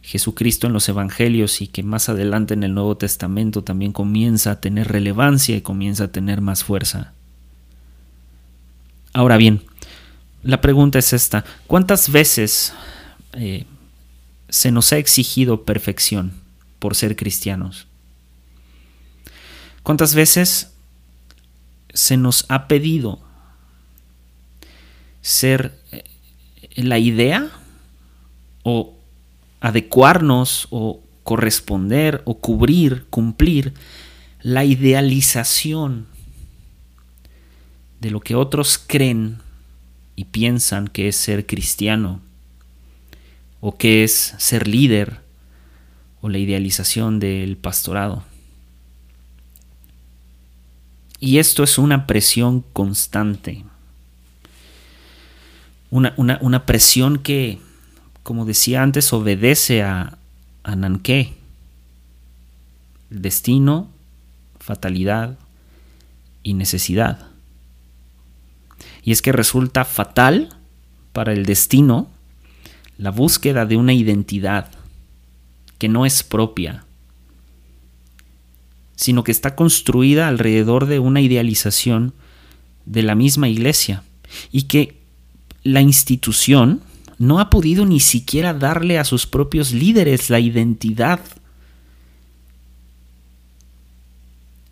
Jesucristo 0.02 0.68
en 0.68 0.74
los 0.74 0.88
Evangelios 0.90 1.62
y 1.62 1.68
que 1.68 1.84
más 1.84 2.10
adelante 2.10 2.54
en 2.54 2.64
el 2.64 2.74
Nuevo 2.74 2.98
Testamento 2.98 3.64
también 3.64 3.92
comienza 3.92 4.52
a 4.52 4.62
tener 4.62 4.88
relevancia 4.88 5.56
y 5.56 5.62
comienza 5.62 6.06
a 6.06 6.12
tener 6.12 6.42
más 6.42 6.64
fuerza. 6.64 7.14
Ahora 9.14 9.38
bien, 9.38 9.64
la 10.44 10.62
pregunta 10.62 11.00
es 11.00 11.14
esta, 11.14 11.44
¿cuántas 11.68 12.12
veces 12.12 12.74
eh, 13.34 13.66
se 14.48 14.72
nos 14.72 14.94
ha 14.94 14.98
exigido 14.98 15.64
perfección 15.64 16.34
por 16.80 16.96
ser 16.96 17.16
cristianos? 17.16 17.88
¿Cuántas 19.84 20.16
veces 20.16 20.74
se 21.94 22.18
nos 22.18 22.46
ha 22.50 22.68
pedido 22.68 23.20
ser 25.22 25.78
eh, 25.92 26.04
la 26.76 27.00
idea 27.00 27.50
o 28.64 28.99
adecuarnos 29.62 30.68
o 30.70 31.02
corresponder 31.24 32.22
o 32.26 32.40
cubrir, 32.40 33.06
cumplir 33.10 33.74
la 34.42 34.64
idealización 34.64 36.08
de 38.00 38.12
lo 38.12 38.20
que 38.22 38.36
otros 38.36 38.78
creen 38.78 39.38
y 40.16 40.26
piensan 40.26 40.88
que 40.88 41.08
es 41.08 41.16
ser 41.16 41.46
cristiano 41.46 42.22
o 43.62 43.78
que 43.78 44.04
es 44.04 44.34
ser 44.38 44.68
líder 44.68 45.20
o 46.22 46.30
la 46.30 46.38
idealización 46.38 47.20
del 47.20 47.58
pastorado. 47.58 48.24
Y 51.20 51.40
esto 51.40 51.64
es 51.64 51.78
una 51.78 52.08
presión 52.08 52.62
constante, 52.74 53.66
una, 55.92 56.16
una 56.18 56.66
presión 56.66 57.20
que 57.20 57.60
como 58.30 58.46
decía 58.46 58.84
antes, 58.84 59.12
obedece 59.12 59.82
a, 59.82 60.20
a. 60.64 60.76
Destino, 63.10 63.90
fatalidad 64.60 65.40
y 66.44 66.54
necesidad. 66.54 67.26
Y 69.04 69.14
es 69.14 69.24
que 69.24 69.32
resulta 69.32 69.84
fatal 69.84 70.56
para 71.12 71.34
el 71.34 71.48
destino 71.48 72.08
la 73.00 73.10
búsqueda 73.10 73.66
de 73.66 73.78
una 73.78 73.94
identidad 73.94 74.70
que 75.80 75.90
no 75.90 76.06
es 76.06 76.22
propia, 76.22 76.86
sino 78.96 79.24
que 79.24 79.32
está 79.32 79.56
construida 79.56 80.28
alrededor 80.28 80.86
de 80.86 81.00
una 81.00 81.22
idealización 81.22 82.14
de 82.86 83.02
la 83.02 83.16
misma 83.16 83.50
iglesia 83.50 84.04
y 84.52 84.64
que 84.68 85.02
la 85.64 85.82
institución 85.82 86.84
no 87.20 87.40
ha 87.40 87.50
podido 87.52 87.86
ni 87.86 88.00
siquiera 88.00 88.54
darle 88.54 88.98
a 88.98 89.04
sus 89.04 89.28
propios 89.28 89.72
líderes 89.72 90.32
la 90.32 90.40
identidad 90.40 91.20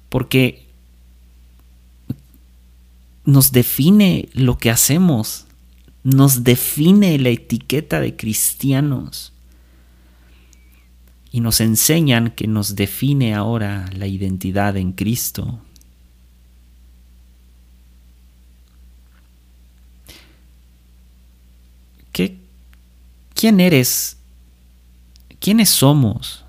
porque 0.10 0.66
nos 3.26 3.52
define 3.52 4.30
lo 4.34 4.58
que 4.58 4.72
hacemos, 4.72 5.46
nos 6.04 6.46
define 6.46 7.20
la 7.20 7.30
etiqueta 7.30 8.00
de 8.00 8.16
cristianos 8.16 9.34
y 11.32 11.42
nos 11.42 11.60
enseñan 11.60 12.32
que 12.32 12.48
nos 12.48 12.76
define 12.76 13.36
ahora 13.36 13.90
la 13.94 14.08
identidad 14.08 14.78
en 14.78 14.94
Cristo. 14.94 15.60
¿Qué, 22.14 22.40
¿Quién 23.38 23.60
eres? 23.60 24.18
¿Quiénes 25.40 25.70
somos 25.70 26.44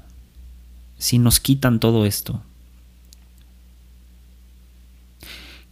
si 0.97 1.19
nos 1.19 1.39
quitan 1.39 1.81
todo 1.81 2.07
esto? 2.07 2.43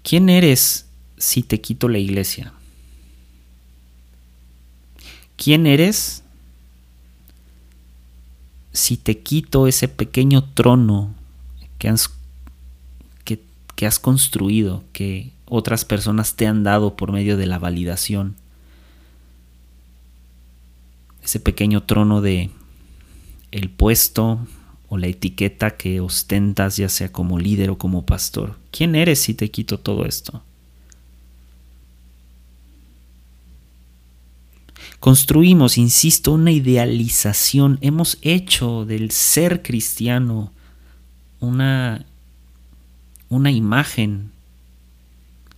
¿Quién 0.02 0.29
eres 0.29 0.85
si 1.16 1.42
te 1.42 1.62
quito 1.62 1.88
la 1.88 1.96
iglesia? 1.96 2.52
¿Quién 5.37 5.66
eres 5.66 6.22
si 8.74 8.98
te 8.98 9.18
quito 9.18 9.66
ese 9.66 9.88
pequeño 9.88 10.44
trono 10.52 11.14
que 11.79 11.88
has, 11.88 12.11
que, 13.24 13.42
que 13.74 13.87
has 13.87 13.98
construido, 13.98 14.85
que 14.92 15.33
otras 15.46 15.87
personas 15.87 16.35
te 16.35 16.46
han 16.46 16.62
dado 16.62 16.94
por 16.94 17.11
medio 17.11 17.38
de 17.38 17.46
la 17.46 17.59
validación? 17.59 18.37
Ese 21.26 21.40
pequeño 21.40 21.82
trono 21.82 22.20
de 22.20 22.50
el 23.50 23.68
puesto 23.68 24.38
o 24.88 24.96
la 24.96 25.08
etiqueta 25.08 25.76
que 25.76 26.00
ostentas 26.00 26.76
ya 26.76 26.88
sea 26.88 27.10
como 27.10 27.40
líder 27.40 27.70
o 27.70 27.78
como 27.78 28.06
pastor. 28.06 28.56
¿Quién 28.70 28.94
eres 28.94 29.18
si 29.18 29.34
te 29.34 29.50
quito 29.50 29.80
todo 29.80 30.06
esto? 30.06 30.44
Construimos, 35.00 35.78
insisto, 35.78 36.30
una 36.30 36.52
idealización. 36.52 37.78
Hemos 37.80 38.18
hecho 38.22 38.84
del 38.84 39.10
ser 39.10 39.62
cristiano 39.62 40.52
una, 41.40 42.06
una 43.30 43.50
imagen 43.50 44.30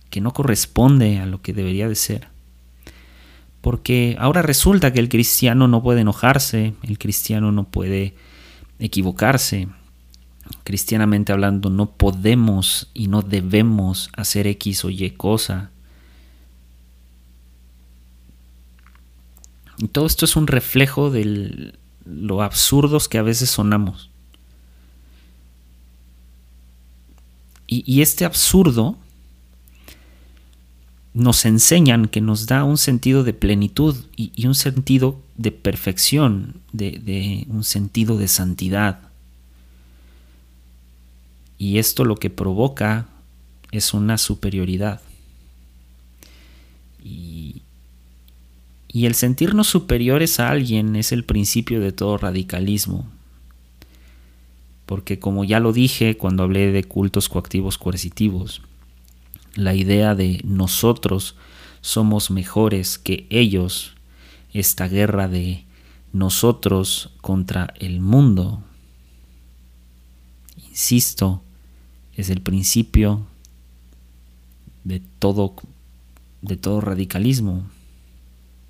que 0.09 0.19
no 0.19 0.33
corresponde 0.33 1.19
a 1.19 1.27
lo 1.27 1.43
que 1.43 1.53
debería 1.53 1.87
de 1.87 1.95
ser. 1.95 2.38
Porque 3.61 4.15
ahora 4.19 4.41
resulta 4.41 4.93
que 4.93 4.99
el 4.99 5.09
cristiano 5.09 5.67
no 5.67 5.83
puede 5.83 6.01
enojarse, 6.01 6.73
el 6.83 6.97
cristiano 6.97 7.51
no 7.51 7.65
puede 7.65 8.15
equivocarse. 8.79 9.67
Cristianamente 10.63 11.31
hablando, 11.31 11.69
no 11.69 11.91
podemos 11.91 12.89
y 12.93 13.07
no 13.07 13.21
debemos 13.21 14.09
hacer 14.15 14.47
X 14.47 14.85
o 14.85 14.89
Y 14.89 15.11
cosa. 15.11 15.71
Y 19.77 19.87
todo 19.87 20.05
esto 20.05 20.25
es 20.25 20.35
un 20.35 20.47
reflejo 20.47 21.09
de 21.09 21.73
lo 22.05 22.41
absurdos 22.43 23.07
que 23.07 23.17
a 23.17 23.23
veces 23.23 23.49
sonamos. 23.49 24.09
Y, 27.71 28.01
este 28.01 28.25
absurdo 28.25 28.97
nos 31.19 31.45
enseñan 31.45 32.07
que 32.07 32.21
nos 32.21 32.47
da 32.47 32.63
un 32.63 32.77
sentido 32.77 33.23
de 33.23 33.33
plenitud 33.33 33.95
y, 34.15 34.47
un 34.47 34.55
sentido 34.55 35.19
de 35.35 35.51
perfección, 35.51 36.55
de, 36.71 37.45
un 37.49 37.63
sentido 37.63 38.17
de 38.17 38.27
santidad. 38.27 38.99
Y 41.57 41.77
esto 41.77 42.05
lo 42.05 42.15
que 42.15 42.29
provoca 42.29 43.07
es 43.71 43.93
una 43.93 44.17
superioridad. 44.17 45.01
Y, 47.03 47.61
y 48.87 49.05
el 49.05 49.13
sentirnos 49.13 49.67
superiores 49.67 50.39
a 50.39 50.49
alguien 50.49 50.95
es 50.95 51.11
el 51.11 51.25
principio 51.25 51.81
de 51.81 51.91
todo 51.91 52.17
radicalismo. 52.17 53.05
Porque 54.85 55.19
como 55.19 55.43
ya 55.43 55.59
lo 55.59 55.73
dije 55.73 56.17
cuando 56.17 56.43
hablé 56.43 56.71
de 56.71 56.83
cultos 56.85 57.29
coactivos 57.29 57.77
coercitivos, 57.77 58.61
la 59.55 59.75
idea 59.75 60.15
de 60.15 60.41
nosotros 60.43 61.35
somos 61.81 62.31
mejores 62.31 62.97
que 62.97 63.27
ellos, 63.29 63.93
esta 64.53 64.87
guerra 64.87 65.27
de 65.27 65.65
nosotros 66.11 67.11
contra 67.21 67.73
el 67.79 68.01
mundo, 68.01 68.63
insisto, 70.69 71.41
es 72.15 72.29
el 72.29 72.41
principio 72.41 73.25
de 74.83 75.01
todo, 75.19 75.55
de 76.41 76.57
todo 76.57 76.81
radicalismo 76.81 77.65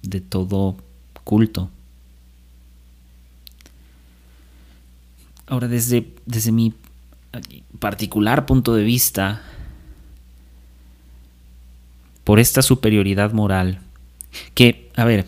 de 0.02 0.22
todo 0.22 0.78
culto. 1.24 1.70
Ahora, 5.48 5.68
desde, 5.68 6.14
desde 6.26 6.52
mi 6.52 6.74
particular 7.80 8.46
punto 8.46 8.76
de 8.76 8.84
vista, 8.84 9.42
por 12.30 12.40
esta 12.40 12.62
superioridad 12.62 13.34
moral, 13.34 13.80
que, 14.54 14.92
a 14.96 15.04
ver, 15.04 15.26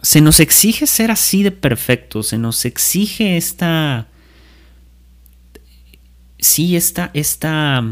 se 0.00 0.20
nos 0.20 0.38
exige 0.38 0.86
ser 0.86 1.10
así 1.10 1.42
de 1.42 1.50
perfecto, 1.50 2.22
se 2.22 2.38
nos 2.38 2.64
exige 2.64 3.36
esta, 3.36 4.06
sí, 6.38 6.76
esta, 6.76 7.10
esta 7.12 7.84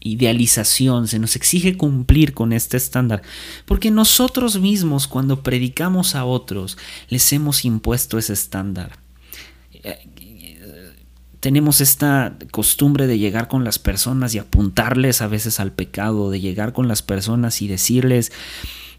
idealización, 0.00 1.06
se 1.06 1.18
nos 1.18 1.36
exige 1.36 1.76
cumplir 1.76 2.32
con 2.32 2.54
este 2.54 2.78
estándar, 2.78 3.20
porque 3.66 3.90
nosotros 3.90 4.58
mismos 4.58 5.06
cuando 5.06 5.42
predicamos 5.42 6.14
a 6.14 6.24
otros 6.24 6.78
les 7.10 7.30
hemos 7.34 7.66
impuesto 7.66 8.16
ese 8.16 8.32
estándar. 8.32 8.92
Tenemos 11.40 11.80
esta 11.80 12.36
costumbre 12.50 13.06
de 13.06 13.18
llegar 13.18 13.48
con 13.48 13.64
las 13.64 13.78
personas 13.78 14.34
y 14.34 14.38
apuntarles 14.38 15.22
a 15.22 15.28
veces 15.28 15.60
al 15.60 15.72
pecado, 15.72 16.30
de 16.30 16.40
llegar 16.40 16.72
con 16.72 16.88
las 16.88 17.02
personas 17.02 17.62
y 17.62 17.68
decirles 17.68 18.32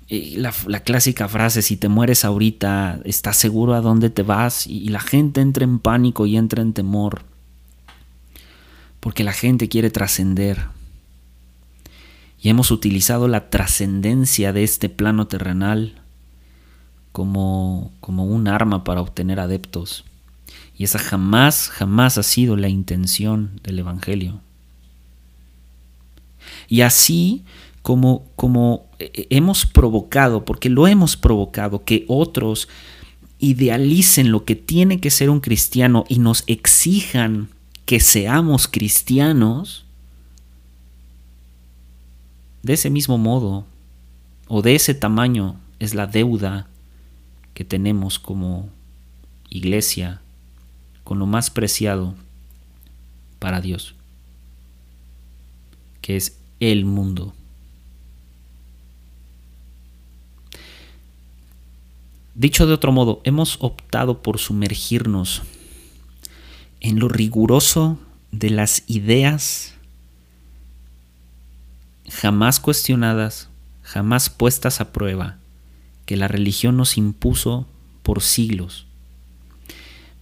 eh, 0.07 0.35
la, 0.37 0.79
clásica 0.79 1.27
frase, 1.27 1.61
si 1.61 1.75
te 1.75 1.89
mueres 1.89 2.23
ahorita, 2.23 3.01
¿estás 3.03 3.37
seguro 3.37 3.73
a 3.73 3.81
dónde 3.81 4.09
te 4.09 4.23
vas? 4.23 4.67
y 4.67 4.87
la 4.89 5.01
gente 5.01 5.41
entra 5.41 5.65
en 5.65 5.79
pánico 5.79 6.25
y 6.25 6.37
entra 6.37 6.61
en 6.61 6.73
temor, 6.73 7.23
porque 8.99 9.23
la 9.23 9.33
gente 9.33 9.67
quiere 9.67 9.89
trascender 9.89 10.67
y 12.41 12.49
hemos 12.49 12.71
utilizado 12.71 13.27
la 13.27 13.49
trascendencia 13.49 14.53
de 14.53 14.63
este 14.63 14.87
plano 14.87 15.27
terrenal 15.27 16.01
como, 17.11 17.91
como 17.99 18.25
un 18.25 18.47
arma 18.47 18.83
para 18.83 19.01
obtener 19.01 19.39
adeptos. 19.39 20.05
Y 20.79 20.85
esa 20.85 20.97
jamás, 20.97 21.69
jamás 21.69 22.17
ha 22.17 22.23
sido 22.23 22.55
la 22.55 22.69
intención 22.69 23.59
del 23.63 23.79
Evangelio. 23.79 24.39
Y 26.69 26.81
así 26.81 27.43
como, 27.81 28.25
como 28.37 28.87
hemos 28.97 29.65
provocado, 29.65 30.45
porque 30.45 30.69
lo 30.69 30.87
hemos 30.87 31.17
provocado, 31.17 31.83
que 31.83 32.05
otros 32.07 32.69
idealicen 33.39 34.31
lo 34.31 34.45
que 34.45 34.55
tiene 34.55 35.01
que 35.01 35.11
ser 35.11 35.29
un 35.29 35.41
cristiano 35.41 36.05
y 36.07 36.19
nos 36.19 36.45
exijan 36.47 37.49
que 37.85 37.99
seamos 37.99 38.69
cristianos, 38.69 39.83
de 42.63 42.73
ese 42.73 42.89
mismo 42.89 43.17
modo 43.17 43.65
o 44.47 44.61
de 44.61 44.75
ese 44.75 44.93
tamaño 44.93 45.59
es 45.79 45.93
la 45.93 46.07
deuda 46.07 46.69
que 47.53 47.65
tenemos 47.65 48.17
como 48.17 48.69
iglesia 49.49 50.21
con 51.09 51.17
lo 51.17 51.25
más 51.25 51.49
preciado 51.49 52.13
para 53.39 53.61
Dios, 53.61 53.95
que 56.01 56.15
es 56.15 56.37
el 56.59 56.85
mundo. 56.85 57.33
Dicho 62.35 62.67
de 62.67 62.73
otro 62.73 62.91
modo, 62.91 63.21
hemos 63.23 63.57
optado 63.59 64.21
por 64.21 64.37
sumergirnos 64.37 65.41
en 66.79 66.99
lo 66.99 67.07
riguroso 67.07 67.97
de 68.31 68.51
las 68.51 68.83
ideas 68.85 69.73
jamás 72.07 72.59
cuestionadas, 72.59 73.49
jamás 73.81 74.29
puestas 74.29 74.79
a 74.79 74.91
prueba, 74.93 75.39
que 76.05 76.17
la 76.17 76.27
religión 76.27 76.77
nos 76.77 76.99
impuso 76.99 77.65
por 78.03 78.21
siglos, 78.21 78.85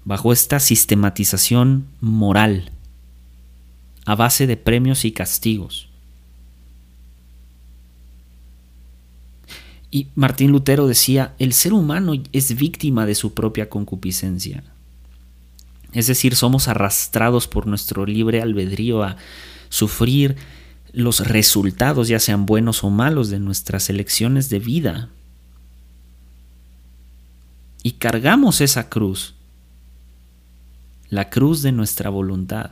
bajo 0.08 0.32
esta 0.32 0.62
sistematización 0.62 1.86
moral, 2.00 2.72
a 4.06 4.16
base 4.16 4.48
de 4.48 4.56
premios 4.56 5.04
y 5.04 5.12
castigos. 5.12 5.90
Y 9.92 10.08
Martín 10.16 10.54
Lutero 10.54 10.88
decía, 10.88 11.36
el 11.40 11.52
ser 11.52 11.74
humano 11.74 12.14
es 12.32 12.56
víctima 12.56 13.06
de 13.06 13.16
su 13.16 13.34
propia 13.34 13.68
concupiscencia. 13.68 14.64
Es 15.92 16.08
decir, 16.08 16.36
somos 16.36 16.70
arrastrados 16.70 17.50
por 17.50 17.68
nuestro 17.68 18.06
libre 18.06 18.42
albedrío 18.42 19.04
a 19.04 19.18
sufrir 19.68 20.38
los 20.94 21.28
resultados, 21.28 22.08
ya 22.08 22.22
sean 22.22 22.46
buenos 22.46 22.86
o 22.86 22.90
malos, 22.90 23.30
de 23.30 23.40
nuestras 23.40 23.90
elecciones 23.90 24.50
de 24.50 24.60
vida. 24.60 25.10
Y 27.84 27.92
cargamos 27.94 28.62
esa 28.62 28.88
cruz, 28.88 29.34
la 31.10 31.30
cruz 31.30 31.62
de 31.62 31.72
nuestra 31.72 32.10
voluntad. 32.10 32.72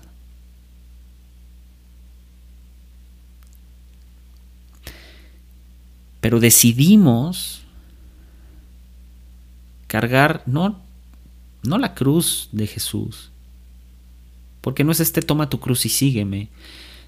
Pero 6.21 6.39
decidimos 6.39 7.61
cargar 9.87 10.43
no, 10.45 10.81
no 11.63 11.77
la 11.77 11.93
cruz 11.93 12.49
de 12.51 12.67
Jesús, 12.67 13.29
porque 14.61 14.83
no 14.83 14.91
es 14.91 14.99
este 14.99 15.21
toma 15.21 15.49
tu 15.49 15.59
cruz 15.59 15.85
y 15.85 15.89
sígueme, 15.89 16.49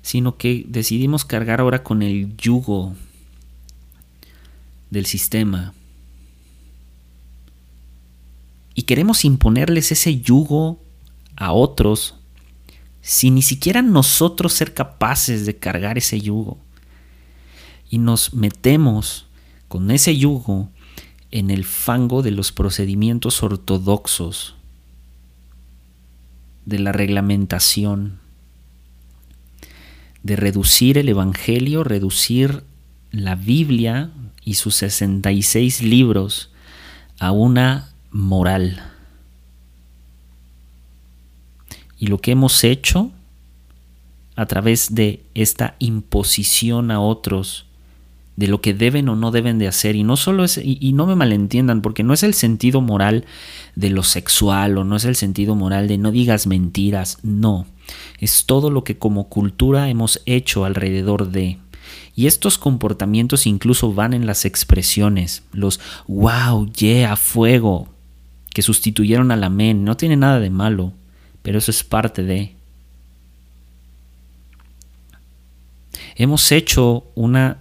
sino 0.04 0.38
que 0.38 0.64
decidimos 0.68 1.26
cargar 1.26 1.60
ahora 1.60 1.84
con 1.84 2.04
el 2.04 2.38
yugo 2.38 2.96
del 4.90 5.06
sistema. 5.06 5.74
Y 8.76 8.84
queremos 8.84 9.26
imponerles 9.26 9.92
ese 9.92 10.22
yugo 10.22 10.80
a 11.38 11.54
otros 11.54 12.16
sin 13.08 13.36
ni 13.36 13.42
siquiera 13.42 13.82
nosotros 13.82 14.52
ser 14.52 14.74
capaces 14.74 15.46
de 15.46 15.58
cargar 15.58 15.98
ese 15.98 16.20
yugo. 16.20 16.58
Y 17.90 18.00
nos 18.00 18.34
metemos 18.34 19.28
con 19.70 19.92
ese 19.92 20.18
yugo 20.18 20.70
en 21.32 21.50
el 21.50 21.64
fango 21.64 22.22
de 22.22 22.32
los 22.32 22.52
procedimientos 22.52 23.42
ortodoxos, 23.44 24.56
de 26.66 26.80
la 26.80 26.92
reglamentación, 26.92 28.20
de 30.24 30.36
reducir 30.36 30.98
el 30.98 31.08
Evangelio, 31.08 31.86
reducir 31.86 32.66
la 33.12 33.36
Biblia 33.36 34.12
y 34.44 34.56
sus 34.56 34.76
66 34.76 35.82
libros 35.82 36.52
a 37.20 37.32
una 37.32 37.94
moral. 38.12 38.97
Y 42.00 42.08
lo 42.08 42.20
que 42.20 42.32
hemos 42.32 42.64
hecho 42.64 43.12
a 44.36 44.46
través 44.46 44.94
de 44.94 45.24
esta 45.34 45.76
imposición 45.80 46.92
a 46.92 47.00
otros 47.00 47.66
de 48.38 48.48
lo 48.48 48.62
que 48.62 48.76
deben 48.76 49.10
o 49.10 49.16
no 49.16 49.32
deben 49.32 49.58
de 49.58 49.68
hacer. 49.68 49.96
Y 49.96 50.04
no 50.04 50.16
solo 50.16 50.46
es 50.46 50.58
y, 50.64 50.94
no 50.94 51.06
me 51.08 51.16
malentiendan 51.16 51.82
porque 51.82 52.04
no 52.04 52.14
es 52.14 52.24
el 52.24 52.34
sentido 52.34 52.80
moral 52.80 53.26
de 53.76 53.90
lo 53.90 54.04
sexual 54.04 54.78
o 54.78 54.84
no 54.86 54.96
es 54.96 55.06
el 55.06 55.16
sentido 55.16 55.56
moral 55.56 55.88
de 55.88 55.98
no 55.98 56.12
digas 56.12 56.48
mentiras, 56.48 57.18
no, 57.24 57.66
es 58.20 58.46
todo 58.46 58.70
lo 58.70 58.84
que 58.84 58.98
como 58.98 59.28
cultura 59.28 59.90
hemos 59.90 60.22
hecho 60.26 60.64
alrededor 60.64 61.32
de. 61.32 61.58
Y 62.16 62.28
estos 62.28 62.58
comportamientos 62.58 63.48
incluso 63.48 63.94
van 63.94 64.14
en 64.14 64.26
las 64.26 64.46
expresiones, 64.46 65.44
los 65.52 65.80
wow, 66.08 66.72
yeah, 66.74 67.16
fuego, 67.16 67.90
que 68.54 68.62
sustituyeron 68.62 69.32
al 69.32 69.44
amén, 69.44 69.84
no 69.84 69.98
tiene 69.98 70.16
nada 70.16 70.40
de 70.40 70.50
malo, 70.50 70.94
pero 71.48 71.60
eso 71.60 71.72
es 71.72 71.82
parte 71.82 72.24
de. 72.24 72.54
Hemos 76.18 76.52
hecho 76.52 77.06
una 77.16 77.60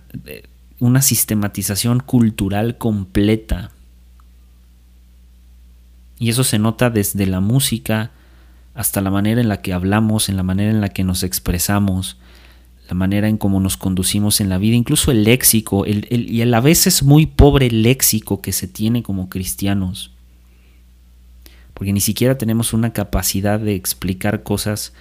una 0.81 1.03
sistematización 1.03 2.01
cultural 2.01 2.79
completa. 2.79 3.71
Y 6.19 6.31
eso 6.31 6.43
se 6.43 6.59
nota 6.59 6.91
desde 6.91 7.27
la 7.27 7.39
música 7.39 8.11
hasta 8.75 9.01
la 9.01 9.13
manera 9.13 9.41
en 9.41 9.49
la 9.49 9.63
que 9.63 9.73
hablamos, 9.73 10.29
en 10.29 10.37
la 10.37 10.43
manera 10.43 10.73
en 10.73 10.81
la 10.81 10.89
que 10.89 11.05
nos 11.05 11.23
expresamos, 11.23 12.17
la 12.89 12.97
manera 12.97 13.29
en 13.29 13.39
cómo 13.39 13.61
nos 13.61 13.77
conducimos 13.77 14.41
en 14.41 14.49
la 14.49 14.59
vida, 14.59 14.75
incluso 14.75 15.13
el 15.13 15.23
léxico, 15.23 15.85
y 15.87 16.41
el 16.41 16.55
a 16.55 16.61
veces 16.61 17.05
muy 17.05 17.27
pobre 17.27 17.71
léxico 17.71 18.43
que 18.43 18.51
se 18.51 18.67
tiene 18.67 19.05
como 19.05 19.29
cristianos. 19.29 20.11
Porque 21.77 21.93
ni 21.93 22.01
siquiera 22.01 22.39
tenemos 22.39 22.73
una 22.73 22.95
capacidad 22.95 23.61
de 23.61 23.75
explicar 23.75 24.43
cosas 24.43 24.95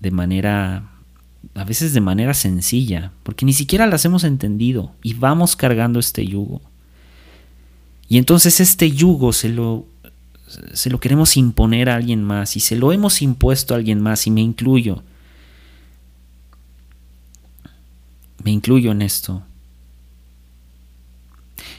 de 0.00 0.10
manera 0.10 0.90
a 1.54 1.64
veces 1.64 1.92
de 1.92 2.00
manera 2.00 2.32
sencilla, 2.32 3.12
porque 3.22 3.44
ni 3.44 3.52
siquiera 3.52 3.86
las 3.86 4.06
hemos 4.06 4.24
entendido 4.24 4.92
y 5.02 5.12
vamos 5.12 5.54
cargando 5.54 6.00
este 6.00 6.26
yugo. 6.26 6.62
Y 8.08 8.16
entonces 8.16 8.60
este 8.60 8.90
yugo 8.90 9.34
se 9.34 9.50
lo, 9.50 9.86
se 10.72 10.88
lo 10.88 10.98
queremos 10.98 11.36
imponer 11.36 11.90
a 11.90 11.96
alguien 11.96 12.24
más 12.24 12.56
y 12.56 12.60
se 12.60 12.76
lo 12.76 12.92
hemos 12.92 13.20
impuesto 13.20 13.74
a 13.74 13.76
alguien 13.76 14.00
más 14.00 14.26
y 14.26 14.30
me 14.30 14.40
incluyo. 14.40 15.02
Me 18.42 18.50
incluyo 18.50 18.92
en 18.92 19.02
esto. 19.02 19.42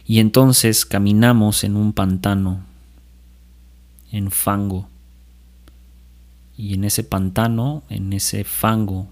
Y 0.07 0.19
entonces 0.19 0.85
caminamos 0.85 1.63
en 1.63 1.75
un 1.75 1.91
pantano, 1.91 2.63
en 4.15 4.31
fango. 4.31 4.87
Y 6.57 6.73
en 6.73 6.85
ese 6.85 7.03
pantano, 7.03 7.83
en 7.89 8.13
ese 8.13 8.45
fango, 8.45 9.09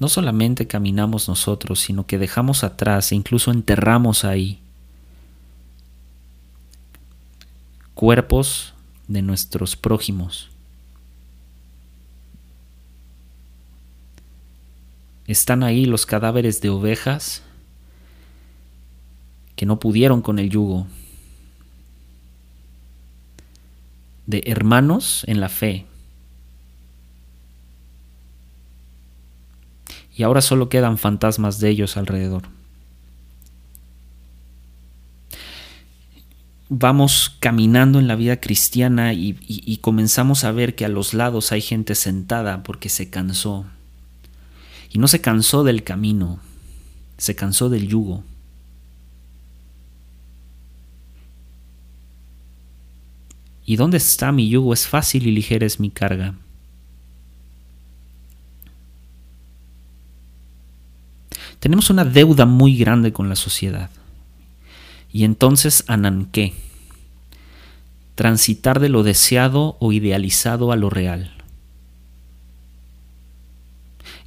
no 0.00 0.08
solamente 0.08 0.66
caminamos 0.66 1.28
nosotros, 1.28 1.80
sino 1.80 2.06
que 2.06 2.16
dejamos 2.18 2.64
atrás 2.64 3.12
e 3.12 3.14
incluso 3.14 3.50
enterramos 3.50 4.24
ahí 4.24 4.58
cuerpos 7.94 8.72
de 9.06 9.20
nuestros 9.20 9.76
prójimos. 9.76 10.48
Están 15.26 15.62
ahí 15.62 15.84
los 15.84 16.06
cadáveres 16.06 16.62
de 16.62 16.70
ovejas 16.70 17.42
que 19.56 19.66
no 19.66 19.78
pudieron 19.78 20.22
con 20.22 20.38
el 20.38 20.50
yugo, 20.50 20.86
de 24.26 24.42
hermanos 24.46 25.24
en 25.26 25.40
la 25.40 25.48
fe, 25.48 25.86
y 30.16 30.22
ahora 30.22 30.40
solo 30.40 30.68
quedan 30.68 30.96
fantasmas 30.96 31.58
de 31.58 31.70
ellos 31.70 31.96
alrededor. 31.96 32.42
Vamos 36.68 37.36
caminando 37.40 37.98
en 37.98 38.08
la 38.08 38.16
vida 38.16 38.40
cristiana 38.40 39.12
y, 39.12 39.78
comenzamos 39.80 40.44
a 40.44 40.52
ver 40.52 40.74
que 40.74 40.84
a 40.84 40.88
los 40.88 41.14
lados 41.14 41.52
hay 41.52 41.60
gente 41.60 41.94
sentada 41.94 42.62
porque 42.62 42.88
se 42.88 43.10
cansó. 43.10 43.66
Y 44.90 44.98
no 44.98 45.08
se 45.08 45.20
cansó 45.20 45.64
del 45.64 45.82
camino, 45.82 46.38
se 47.18 47.34
cansó 47.34 47.68
del 47.68 47.88
yugo. 47.88 48.22
¿Y 53.64 53.76
dónde 53.76 53.96
está 53.96 54.32
mi 54.32 54.48
yugo? 54.48 54.72
Es 54.74 54.86
fácil 54.86 55.26
y 55.26 55.32
ligera 55.32 55.66
es 55.66 55.80
mi 55.80 55.90
carga. 55.90 56.34
Tenemos 61.60 61.88
una 61.88 62.04
deuda 62.04 62.44
muy 62.44 62.76
grande 62.76 63.12
con 63.12 63.28
la 63.28 63.36
sociedad. 63.36 63.88
Y 65.10 65.24
entonces 65.24 65.84
ananqué, 65.86 66.52
transitar 68.16 68.80
de 68.80 68.90
lo 68.90 69.02
deseado 69.02 69.76
o 69.80 69.92
idealizado 69.92 70.72
a 70.72 70.76
lo 70.76 70.90
real. 70.90 71.32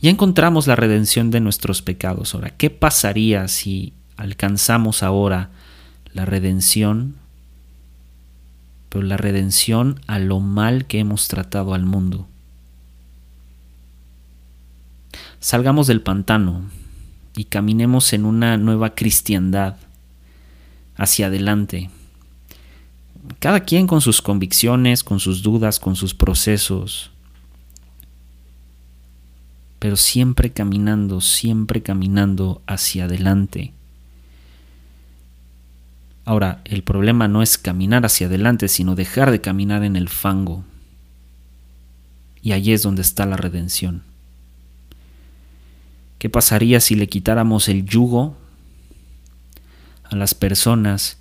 Ya 0.02 0.10
encontramos 0.10 0.66
la 0.68 0.76
redención 0.76 1.30
de 1.30 1.42
nuestros 1.42 1.82
pecados. 1.82 2.34
Ahora, 2.34 2.52
¿qué 2.52 2.70
pasaría 2.70 3.48
si 3.48 3.94
alcanzamos 4.16 5.04
ahora 5.04 5.50
la 6.14 6.26
redención, 6.26 7.16
la 9.02 9.18
redención 9.18 10.00
a 10.08 10.20
lo 10.20 10.40
mal 10.40 10.86
que 10.86 11.00
hemos 11.00 11.28
tratado 11.28 11.74
al 11.74 11.86
mundo? 11.86 12.28
Salgamos 15.40 15.88
del 15.88 16.02
pantano, 16.02 16.64
y 17.38 17.46
caminemos 17.46 18.12
en 18.14 18.26
una 18.26 18.58
nueva 18.58 18.96
cristiandad 18.96 19.78
hacia 20.96 21.28
adelante. 21.28 21.92
Cada 23.40 23.60
quien 23.60 23.86
con 23.86 24.02
sus 24.02 24.22
convicciones, 24.22 25.04
con 25.04 25.20
sus 25.20 25.44
dudas, 25.44 25.80
con 25.80 25.96
sus 25.96 26.16
procesos, 26.16 27.12
pero 29.80 29.96
siempre 29.96 30.52
caminando, 30.52 31.22
siempre 31.22 31.84
caminando 31.84 32.62
hacia 32.66 33.06
adelante. 33.06 33.74
Ahora, 36.28 36.60
el 36.66 36.84
problema 36.84 37.30
no 37.30 37.42
es 37.42 37.58
caminar 37.58 38.06
hacia 38.06 38.28
adelante, 38.28 38.68
sino 38.68 38.96
dejar 38.96 39.32
de 39.32 39.40
caminar 39.40 39.86
en 39.86 39.96
el 39.96 40.10
fango. 40.10 40.66
Y 42.42 42.52
allí 42.52 42.74
es 42.74 42.84
donde 42.84 43.02
está 43.02 43.26
la 43.26 43.38
redención. 43.38 44.04
¿Qué 46.20 46.30
pasaría 46.30 46.82
si 46.82 46.96
le 46.96 47.08
quitáramos 47.08 47.70
el 47.70 47.86
yugo 47.86 48.36
a 50.04 50.18
las 50.18 50.34
personas 50.34 51.18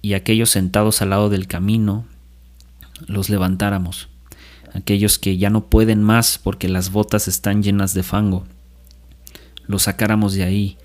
y 0.00 0.14
aquellos 0.14 0.48
sentados 0.48 1.02
al 1.02 1.10
lado 1.10 1.28
del 1.28 1.46
camino 1.48 2.06
los 3.06 3.28
levantáramos, 3.28 4.08
aquellos 4.72 5.18
que 5.18 5.36
ya 5.36 5.50
no 5.50 5.66
pueden 5.66 6.02
más 6.02 6.38
porque 6.42 6.70
las 6.70 6.90
botas 6.90 7.28
están 7.28 7.62
llenas 7.62 7.92
de 7.92 8.02
fango, 8.02 8.46
los 9.66 9.82
sacáramos 9.82 10.32
de 10.32 10.44
ahí 10.44 10.78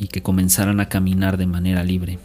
y 0.00 0.08
que 0.08 0.22
comenzaran 0.22 0.80
a 0.80 0.88
caminar 0.88 1.36
de 1.36 1.46
manera 1.46 1.84
libre. 1.84 2.18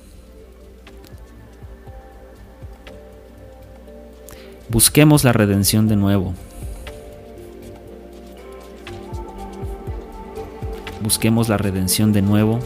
Busquemos 4.69 5.25
la 5.25 5.33
redención 5.33 5.87
de 5.89 5.97
nuevo. 5.97 6.33
Busquemos 11.03 11.49
la 11.49 11.57
redención 11.57 12.13
de 12.13 12.21
nuevo 12.21 12.59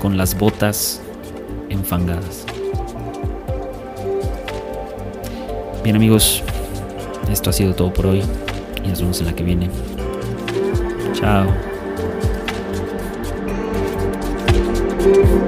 con 0.00 0.16
las 0.16 0.36
botas 0.36 1.02
enfangadas. 1.68 2.46
Bien 5.84 5.94
amigos, 5.94 6.42
esto 7.30 7.50
ha 7.50 7.52
sido 7.52 7.74
todo 7.74 7.92
por 7.92 8.06
hoy 8.06 8.22
y 8.82 8.88
nos 8.88 9.00
vemos 9.00 9.20
en 9.20 9.26
la 9.26 9.34
que 9.34 9.44
viene. 9.44 9.70
Chao. 11.12 11.75
Thank 15.06 15.40
you. 15.40 15.45